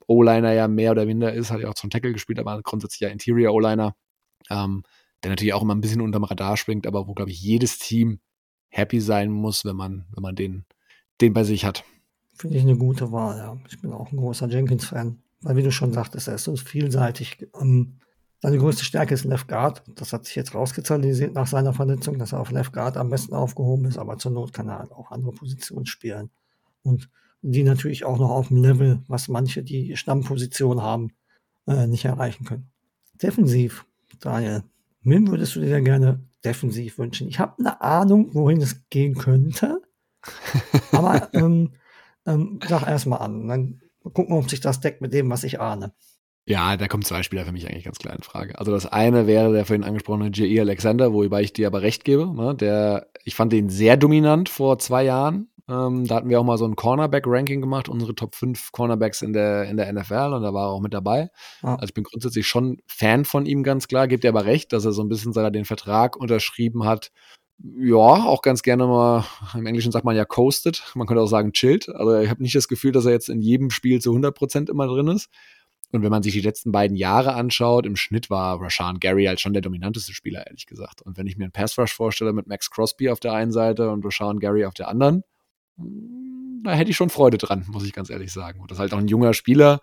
[0.07, 3.07] O-Liner ja mehr oder minder ist, hat ja auch zum Tackle gespielt, aber grundsätzlich ja
[3.09, 3.95] Interior O-Liner.
[4.49, 4.83] Ähm,
[5.23, 8.19] der natürlich auch immer ein bisschen unterm Radar springt, aber wo, glaube ich, jedes Team
[8.69, 10.65] happy sein muss, wenn man, wenn man den,
[11.21, 11.83] den bei sich hat.
[12.35, 13.57] Finde ich eine gute Wahl, ja.
[13.69, 15.19] Ich bin auch ein großer Jenkins-Fan.
[15.41, 17.47] Weil, wie du schon sagtest, er ist so vielseitig.
[17.59, 17.99] Ähm,
[18.41, 19.83] seine größte Stärke ist Left Guard.
[19.95, 23.33] Das hat sich jetzt rauskristallisiert nach seiner Verletzung, dass er auf Left Guard am besten
[23.33, 26.29] aufgehoben ist, aber zur Not kann er halt auch andere Positionen spielen.
[26.81, 27.09] Und
[27.41, 31.11] die natürlich auch noch auf dem Level, was manche, die Stammposition haben,
[31.67, 32.71] äh, nicht erreichen können.
[33.21, 33.85] Defensiv,
[34.19, 34.63] Daniel,
[35.03, 37.27] wen würdest du dir denn gerne defensiv wünschen?
[37.27, 39.81] Ich habe eine Ahnung, wohin es gehen könnte.
[40.91, 41.73] Aber ähm,
[42.25, 43.47] ähm, sag erst mal an.
[43.47, 45.93] Dann gucken wir, ob sich das deckt mit dem, was ich ahne.
[46.45, 48.59] Ja, da kommen zwei Spieler für mich eigentlich ganz klar in Frage.
[48.59, 50.59] Also das eine wäre der vorhin angesprochene J.E.
[50.59, 52.35] Alexander, wobei ich dir aber recht gebe.
[52.35, 52.53] Ne?
[52.55, 55.47] Der, ich fand den sehr dominant vor zwei Jahren.
[55.69, 59.31] Ähm, da hatten wir auch mal so ein Cornerback-Ranking gemacht, unsere Top 5 Cornerbacks in
[59.31, 61.29] der, in der NFL und da war er auch mit dabei.
[61.61, 61.75] Ja.
[61.75, 64.07] Also ich bin grundsätzlich schon Fan von ihm, ganz klar.
[64.07, 67.11] Gebt ihr aber recht, dass er so ein bisschen, seit er den Vertrag unterschrieben hat,
[67.59, 71.53] ja, auch ganz gerne mal, im Englischen sagt man ja coasted, man könnte auch sagen
[71.53, 71.87] chillt.
[71.87, 74.87] Also ich habe nicht das Gefühl, dass er jetzt in jedem Spiel zu 100% immer
[74.87, 75.29] drin ist.
[75.93, 79.39] Und wenn man sich die letzten beiden Jahre anschaut, im Schnitt war Rashawn Gary halt
[79.39, 81.03] schon der dominanteste Spieler, ehrlich gesagt.
[81.03, 83.91] Und wenn ich mir einen Pass Rush vorstelle mit Max Crosby auf der einen Seite
[83.91, 85.23] und Rashawn Gary auf der anderen,
[85.77, 88.59] da hätte ich schon Freude dran, muss ich ganz ehrlich sagen.
[88.61, 89.81] Und das ist halt auch ein junger Spieler,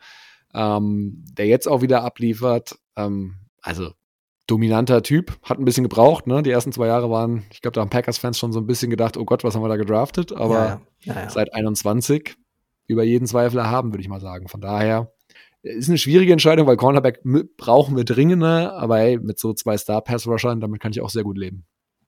[0.55, 2.79] ähm, der jetzt auch wieder abliefert.
[2.97, 3.93] Ähm, also
[4.51, 6.27] dominanter Typ, hat ein bisschen gebraucht.
[6.27, 6.43] Ne?
[6.43, 9.17] Die ersten zwei Jahre waren, ich glaube, da haben Packers-Fans schon so ein bisschen gedacht,
[9.17, 10.33] oh Gott, was haben wir da gedraftet?
[10.33, 10.55] Aber
[11.05, 11.23] ja, ja.
[11.23, 12.37] Ja, seit 21
[12.89, 14.49] über jeden Zweifel erhaben, würde ich mal sagen.
[14.49, 15.13] Von daher
[15.63, 17.23] ist eine schwierige Entscheidung, weil Cornerback
[17.57, 21.39] brauchen wir dringender, aber hey, mit so zwei Star-Pass-Rushern, damit kann ich auch sehr gut
[21.39, 21.65] leben.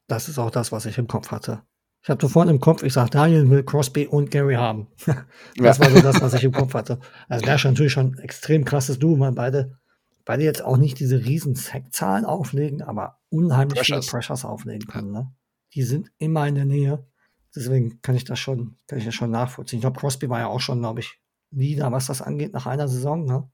[0.09, 1.62] Das ist auch das, was ich im Kopf hatte.
[2.03, 4.88] Ich hatte vorhin im Kopf, ich sage, Daniel will Crosby und Gary haben.
[5.07, 5.78] das Ja.
[5.78, 6.98] war so das, was ich im Kopf hatte.
[7.28, 9.78] Also wäre schon natürlich schon ein extrem krasses Duo, weil beide,
[10.24, 14.07] beide jetzt auch nicht diese riesen Sackzahlen auflegen, aber unheimlich Pressures.
[14.07, 15.12] viele Pressures auflegen können.
[15.12, 15.32] Ne?
[15.74, 17.07] Die sind immer in der Nähe.
[17.55, 19.78] Deswegen kann ich das schon, kann ich das schon nachvollziehen.
[19.78, 21.20] Ich glaube, Crosby war ja auch schon, glaube ich,
[21.55, 23.26] Lieder, was das angeht, nach einer Saison.
[23.26, 23.48] Ne?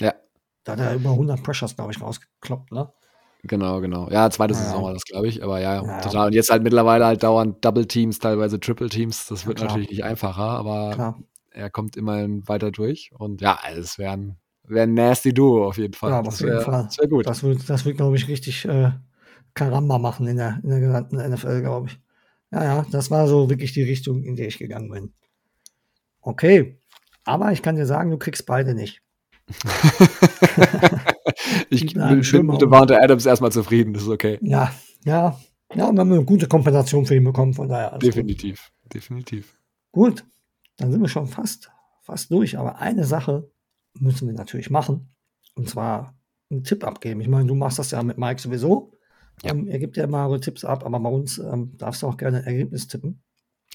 [0.00, 0.14] Ja.
[0.64, 2.70] Da hat er über 100 Pressures, glaube ich, rausgekloppt.
[2.70, 2.92] Ne?
[3.44, 4.08] Genau, genau.
[4.10, 4.60] Ja, zweite Ja.
[4.60, 5.42] Saison war das, glaube ich.
[5.42, 6.00] Aber ja, Ja.
[6.00, 6.26] total.
[6.26, 9.26] Und jetzt halt mittlerweile halt dauernd Double Teams, teilweise Triple Teams.
[9.28, 9.68] Das Ja, wird klar.
[9.70, 11.18] natürlich nicht einfacher, aber Klar.
[11.50, 13.10] er kommt immerhin weiter durch.
[13.16, 16.10] Und ja, es wäre ein, wär ein nasty Duo auf jeden Fall.
[16.10, 16.66] Ja, das auf jeden wäre
[16.98, 17.26] wär gut.
[17.26, 18.90] Das wird, das wird glaube ich, richtig äh,
[19.54, 21.98] Karamba machen in der, in der gesamten NFL, glaube ich.
[22.52, 25.12] Ja, ja, das war so wirklich die Richtung, in die ich gegangen bin.
[26.22, 26.78] Okay,
[27.24, 29.00] aber ich kann dir sagen, du kriegst beide nicht.
[31.70, 34.38] ich bin mit Devonta Adams erstmal zufrieden, das ist okay.
[34.42, 34.72] Ja,
[35.04, 35.38] ja,
[35.74, 38.14] ja, und wir haben eine gute Kompensation für ihn bekommen, von daher alles gut.
[38.14, 39.58] Definitiv, definitiv.
[39.92, 40.24] Gut,
[40.76, 41.70] dann sind wir schon fast,
[42.02, 42.58] fast durch.
[42.58, 43.50] Aber eine Sache
[43.98, 45.14] müssen wir natürlich machen.
[45.54, 46.18] Und zwar
[46.50, 47.20] einen Tipp abgeben.
[47.20, 48.92] Ich meine, du machst das ja mit Mike sowieso.
[49.42, 49.52] Ja.
[49.52, 52.16] Ähm, er gibt ja mal eure Tipps ab, aber bei uns ähm, darfst du auch
[52.16, 53.22] gerne ein Ergebnis tippen.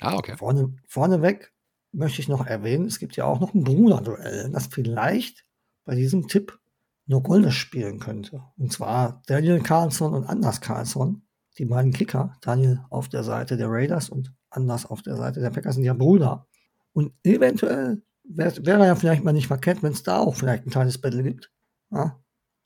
[0.02, 0.36] Ah, okay.
[0.36, 1.54] Vorne, vorneweg
[1.91, 5.46] möchte ich noch erwähnen, es gibt ja auch noch ein Bruderduell, das vielleicht
[5.86, 6.60] bei diesem Tipp
[7.08, 8.43] eine Rolle spielen könnte.
[8.58, 11.22] Und zwar Daniel Carlson und Anders Carlson,
[11.58, 12.36] die beiden Kicker.
[12.41, 15.93] Daniel auf der Seite der Raiders und Anders auf der Seite der Packers sind ja
[15.93, 16.47] Brüder.
[16.93, 20.72] Und eventuell wäre wär ja vielleicht mal nicht verkehrt, wenn es da auch vielleicht ein
[20.72, 21.51] kleines Battle gibt.
[21.91, 22.20] Ja?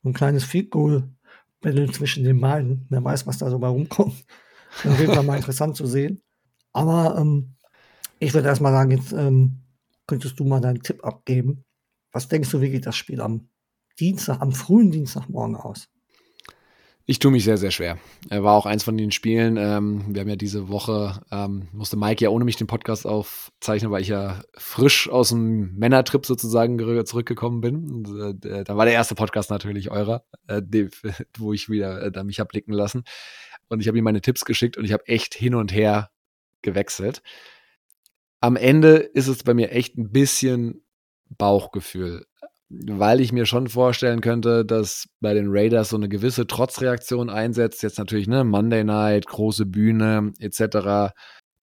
[0.04, 1.10] Ein kleines Field Goal
[1.60, 2.86] Battle zwischen den beiden.
[2.88, 4.24] Wer weiß, was da so bei rumkommt.
[4.84, 6.22] Auf jeden Fall mal interessant zu sehen.
[6.72, 7.56] Aber ähm,
[8.18, 9.60] ich würde erstmal sagen, jetzt ähm,
[10.06, 11.64] könntest du mal deinen Tipp abgeben.
[12.12, 13.48] Was denkst du, wie geht das Spiel am
[14.00, 15.88] Dienstag, am frühen Dienstagmorgen aus?
[17.06, 17.98] Ich tue mich sehr, sehr schwer.
[18.28, 19.56] Er war auch eins von den Spielen.
[19.56, 23.90] Ähm, wir haben ja diese Woche, ähm, musste Mike ja ohne mich den Podcast aufzeichnen,
[23.90, 27.90] weil ich ja frisch aus dem Männertrip sozusagen zurückgekommen bin.
[27.90, 30.62] Und, äh, da war der erste Podcast natürlich eurer, äh,
[31.36, 33.02] wo ich wieder äh, mich hab blicken lassen.
[33.68, 36.10] Und ich habe ihm meine Tipps geschickt und ich habe echt hin und her
[36.62, 37.22] gewechselt.
[38.40, 40.84] Am Ende ist es bei mir echt ein bisschen
[41.28, 42.26] Bauchgefühl
[42.70, 47.82] weil ich mir schon vorstellen könnte, dass bei den Raiders so eine gewisse Trotzreaktion einsetzt.
[47.82, 51.12] Jetzt natürlich, ne, Monday Night, große Bühne, etc.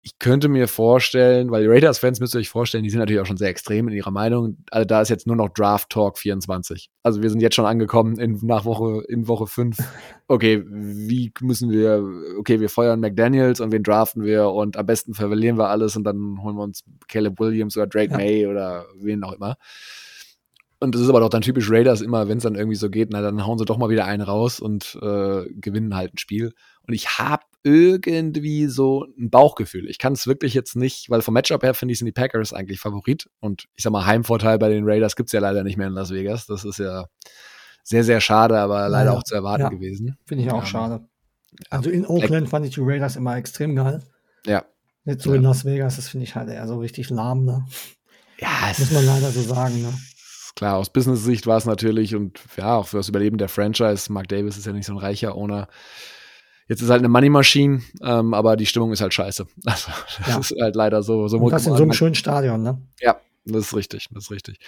[0.01, 3.25] Ich könnte mir vorstellen, weil die Raiders-Fans müsst ihr euch vorstellen, die sind natürlich auch
[3.25, 4.57] schon sehr extrem in ihrer Meinung.
[4.69, 6.89] Also da ist jetzt nur noch Draft Talk 24.
[7.03, 9.77] Also wir sind jetzt schon angekommen in, nach Woche, in Woche 5.
[10.29, 12.03] Okay, wie müssen wir,
[12.37, 16.03] okay, wir feuern McDaniels und wen draften wir und am besten verlieren wir alles und
[16.03, 18.17] dann holen wir uns Caleb Williams oder Drake ja.
[18.17, 19.55] May oder wen auch immer.
[20.79, 23.09] Und das ist aber doch dann typisch Raiders immer, wenn es dann irgendwie so geht,
[23.11, 26.53] na dann hauen sie doch mal wieder einen raus und äh, gewinnen halt ein Spiel.
[26.85, 29.89] Und ich habe irgendwie so ein Bauchgefühl.
[29.89, 32.53] Ich kann es wirklich jetzt nicht, weil vom Matchup her finde ich sind die Packers
[32.53, 33.27] eigentlich Favorit.
[33.39, 36.11] Und ich sag mal, Heimvorteil bei den Raiders gibt's ja leider nicht mehr in Las
[36.11, 36.45] Vegas.
[36.45, 37.05] Das ist ja
[37.83, 40.17] sehr, sehr schade, aber leider ja, auch zu erwarten ja, gewesen.
[40.25, 40.65] Finde ich auch ja.
[40.65, 41.07] schade.
[41.69, 44.03] Also in Oakland fand ich die Raiders immer extrem geil.
[44.45, 44.63] Ja.
[45.05, 47.65] Jetzt so in Las Vegas, das finde ich halt eher so richtig lahm, ne?
[48.39, 49.93] Ja, muss man leider so sagen, ne?
[50.57, 54.11] Klar, aus Business-Sicht war es natürlich und ja, auch für das Überleben der Franchise.
[54.11, 55.67] Mark Davis ist ja nicht so ein reicher Owner.
[56.67, 59.45] Jetzt ist halt eine Money-Maschine, ähm, aber die Stimmung ist halt scheiße.
[59.65, 60.39] Also, das ja.
[60.39, 61.27] ist halt leider so.
[61.27, 62.81] so und das in so einem schönen Stadion, ne?
[62.99, 64.59] Ja, das ist richtig, das ist richtig.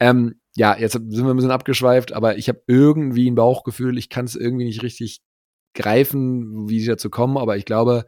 [0.00, 4.08] Ähm, ja, jetzt sind wir ein bisschen abgeschweift, aber ich habe irgendwie ein Bauchgefühl, ich
[4.08, 5.20] kann es irgendwie nicht richtig
[5.74, 8.06] greifen, wie sie dazu kommen, aber ich glaube,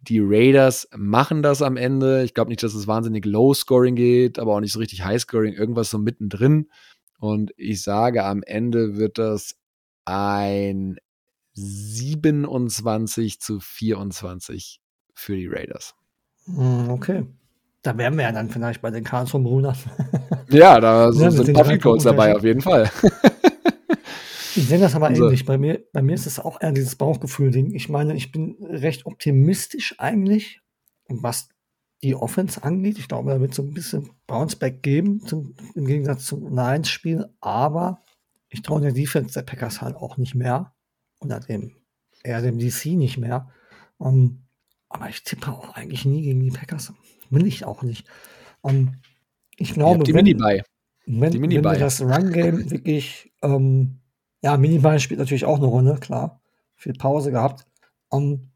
[0.00, 2.22] die Raiders machen das am Ende.
[2.22, 5.90] Ich glaube nicht, dass es wahnsinnig Low-Scoring geht, aber auch nicht so richtig High-Scoring, irgendwas
[5.90, 6.68] so mittendrin.
[7.18, 9.56] Und ich sage, am Ende wird das
[10.04, 10.98] ein
[11.54, 14.80] 27 zu 24
[15.14, 15.94] für die Raiders.
[16.46, 17.26] Hm, okay.
[17.82, 19.76] Da wären wir ja dann vielleicht bei den Karlsruhe Brüdern.
[20.50, 22.90] ja, da ja, sind Puffy Codes dabei, auf jeden Fall.
[24.58, 25.44] Ich sehe das aber also, ähnlich.
[25.44, 27.74] Bei mir, bei mir ist es auch eher dieses Bauchgefühl-Ding.
[27.74, 30.60] Ich meine, ich bin recht optimistisch eigentlich,
[31.08, 31.48] was
[32.02, 32.98] die Offense angeht.
[32.98, 37.28] Ich glaube, da wird so ein bisschen Bounceback geben, zum, im Gegensatz zum Lions-Spiel.
[37.40, 38.02] Aber
[38.48, 40.74] ich traue der Defense der Packers halt auch nicht mehr.
[41.20, 41.76] Oder dem,
[42.24, 43.50] eher dem DC nicht mehr.
[43.98, 44.42] Um, ähm,
[44.88, 46.92] aber ich tippe auch eigentlich nie gegen die Packers.
[47.30, 48.08] Will ich auch nicht.
[48.60, 48.94] Um, ähm,
[49.56, 50.62] ich glaube, die wenn, Mini -Buy.
[51.06, 53.97] wenn, die Mini wenn wir das Run-Game wirklich ähm,
[54.42, 56.40] ja, Miniball spielt natürlich auch eine Rolle, klar.
[56.76, 57.66] Viel Pause gehabt.
[58.08, 58.50] Um,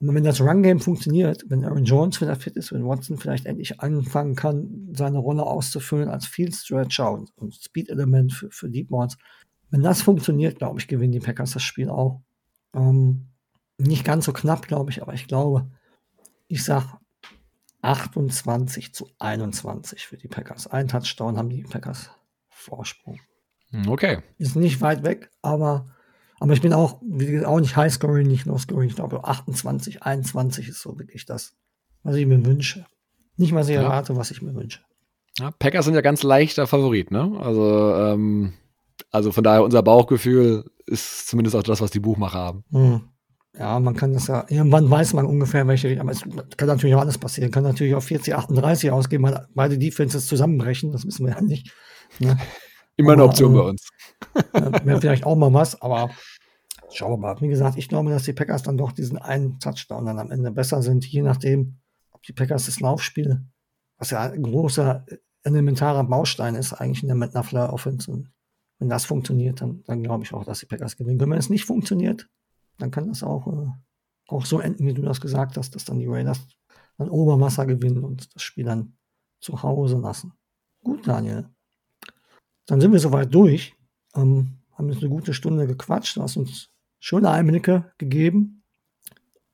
[0.00, 3.80] und wenn das Run-Game funktioniert, wenn Aaron Jones wieder fit ist, wenn Watson vielleicht endlich
[3.80, 9.18] anfangen kann, seine Rolle auszufüllen als Field Stretcher und, und Speed-Element für, für Deep Balls,
[9.68, 12.22] wenn das funktioniert, glaube ich, gewinnen die Packers das Spiel auch.
[12.72, 13.28] Um,
[13.78, 15.70] nicht ganz so knapp, glaube ich, aber ich glaube,
[16.48, 16.86] ich sage
[17.82, 20.66] 28 zu 21 für die Packers.
[20.66, 22.10] Ein Touchdown haben die Packers
[22.48, 23.20] Vorsprung.
[23.70, 24.18] Hm, okay.
[24.38, 25.86] Ist nicht weit weg, aber,
[26.38, 28.88] aber ich bin auch, wie gesagt, auch nicht High-Scoring, nicht Low-Scoring.
[28.88, 31.54] Ich glaube, 28, 21 ist so wirklich das,
[32.02, 32.86] was ich mir wünsche.
[33.36, 33.82] Nicht, was ich ja.
[33.82, 34.80] erwarte, was ich mir wünsche.
[35.38, 37.38] Ja, Packers sind ja ganz leichter Favorit, ne?
[37.40, 38.52] Also, ähm,
[39.10, 42.64] also von daher, unser Bauchgefühl ist zumindest auch das, was die Buchmacher haben.
[42.70, 43.00] Hm.
[43.58, 46.22] Ja, man kann das ja, irgendwann weiß man ungefähr, welche, aber es
[46.56, 47.50] kann natürlich auch alles passieren.
[47.50, 51.72] Kann natürlich auch 40, 38 ausgehen, weil beide Defenses zusammenbrechen, das wissen wir ja nicht.
[52.18, 52.38] Ne?
[53.00, 53.88] Immer eine Option bei uns.
[54.84, 56.10] Wäre vielleicht auch mal was, aber
[56.92, 57.40] schauen wir mal.
[57.40, 60.50] Wie gesagt, ich glaube, dass die Packers dann doch diesen einen Touchdown dann am Ende
[60.50, 61.78] besser sind, je nachdem,
[62.12, 63.44] ob die Packers das Laufspiel,
[63.98, 65.04] was ja ein großer,
[65.42, 68.10] elementarer Baustein ist, eigentlich in der Matt Fleur Offense.
[68.10, 68.30] Und
[68.78, 71.20] wenn das funktioniert, dann, dann glaube ich auch, dass die Packers gewinnen.
[71.20, 72.28] Wenn es nicht funktioniert,
[72.78, 73.70] dann kann das auch, äh,
[74.28, 76.46] auch so enden, wie du das gesagt hast, dass dann die Raiders
[76.98, 78.96] dann Oberwasser gewinnen und das Spiel dann
[79.40, 80.32] zu Hause lassen.
[80.82, 81.48] Gut, Daniel.
[82.70, 83.74] Dann sind wir soweit durch.
[84.14, 88.62] Ähm, haben jetzt eine gute Stunde gequatscht, hast uns schöne Einblicke gegeben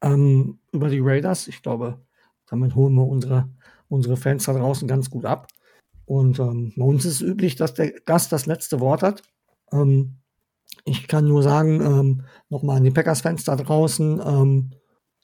[0.03, 1.49] ähm, über die Raiders.
[1.49, 1.99] Ich glaube,
[2.47, 3.49] damit holen wir unsere,
[3.89, 5.49] unsere Fans da draußen ganz gut ab.
[6.05, 9.23] Und ähm, bei uns ist es üblich, dass der Gast das letzte Wort hat.
[9.73, 10.19] Ähm,
[10.85, 14.73] ich kann nur sagen, ähm, nochmal an die Packers-Fans da draußen, ähm,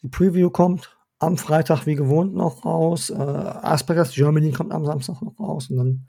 [0.03, 3.11] die Preview kommt am Freitag wie gewohnt noch raus.
[3.11, 6.09] Äh, Aspergers Germany kommt am Samstag noch raus und dann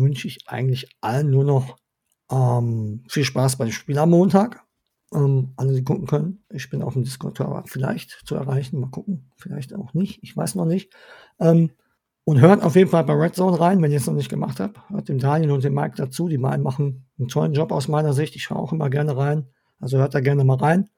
[0.00, 1.76] wünsche ich eigentlich allen nur noch
[2.30, 4.64] ähm, viel Spaß beim Spiel am Montag.
[5.12, 6.44] Ähm, alle, die gucken können.
[6.50, 8.78] Ich bin auf dem Discord-Server vielleicht zu erreichen.
[8.80, 9.30] Mal gucken.
[9.36, 10.22] Vielleicht auch nicht.
[10.22, 10.92] Ich weiß noch nicht.
[11.40, 11.70] Ähm,
[12.24, 14.60] und hört auf jeden Fall bei Red Zone rein, wenn ihr es noch nicht gemacht
[14.60, 14.88] habt.
[14.88, 16.28] Hört dem Daniel und dem Mike dazu.
[16.28, 18.36] Die beiden machen einen tollen Job aus meiner Sicht.
[18.36, 19.48] Ich schaue auch immer gerne rein.
[19.80, 20.88] Also hört da gerne mal rein.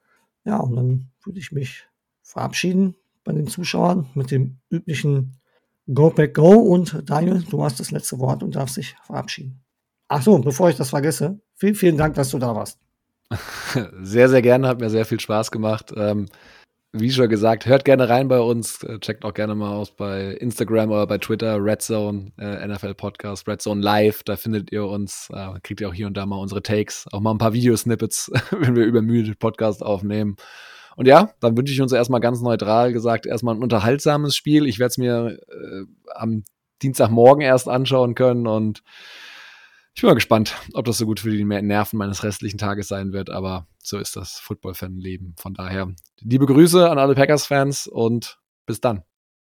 [0.45, 1.87] Ja, und dann würde ich mich
[2.21, 5.39] verabschieden bei den Zuschauern mit dem üblichen
[5.91, 9.63] Go Back Go und Daniel, du hast das letzte Wort und darfst dich verabschieden.
[10.07, 12.79] Ach so, bevor ich das vergesse, vielen, vielen Dank, dass du da warst.
[14.01, 15.91] Sehr, sehr gerne, hat mir sehr viel Spaß gemacht.
[15.97, 16.27] Ähm,
[16.95, 20.33] wie schon gesagt, hört gerne rein bei uns, äh, checkt auch gerne mal aus bei
[20.33, 24.85] Instagram oder bei Twitter, Red Zone, äh, NFL Podcast, Red Zone Live, da findet ihr
[24.85, 27.53] uns, äh, kriegt ihr auch hier und da mal unsere Takes, auch mal ein paar
[27.53, 30.35] Videosnippets, wenn wir übermüdet Podcast aufnehmen.
[30.95, 34.67] Und ja, dann wünsche ich uns erstmal ganz neutral gesagt, erstmal ein unterhaltsames Spiel.
[34.67, 35.85] Ich werde es mir äh,
[36.15, 36.43] am
[36.81, 38.83] Dienstagmorgen erst anschauen können und
[39.95, 43.13] ich bin mal gespannt, ob das so gut für die Nerven meines restlichen Tages sein
[43.13, 45.35] wird, aber so ist das Football-Fan-Leben.
[45.37, 49.03] Von daher liebe Grüße an alle Packers-Fans und bis dann.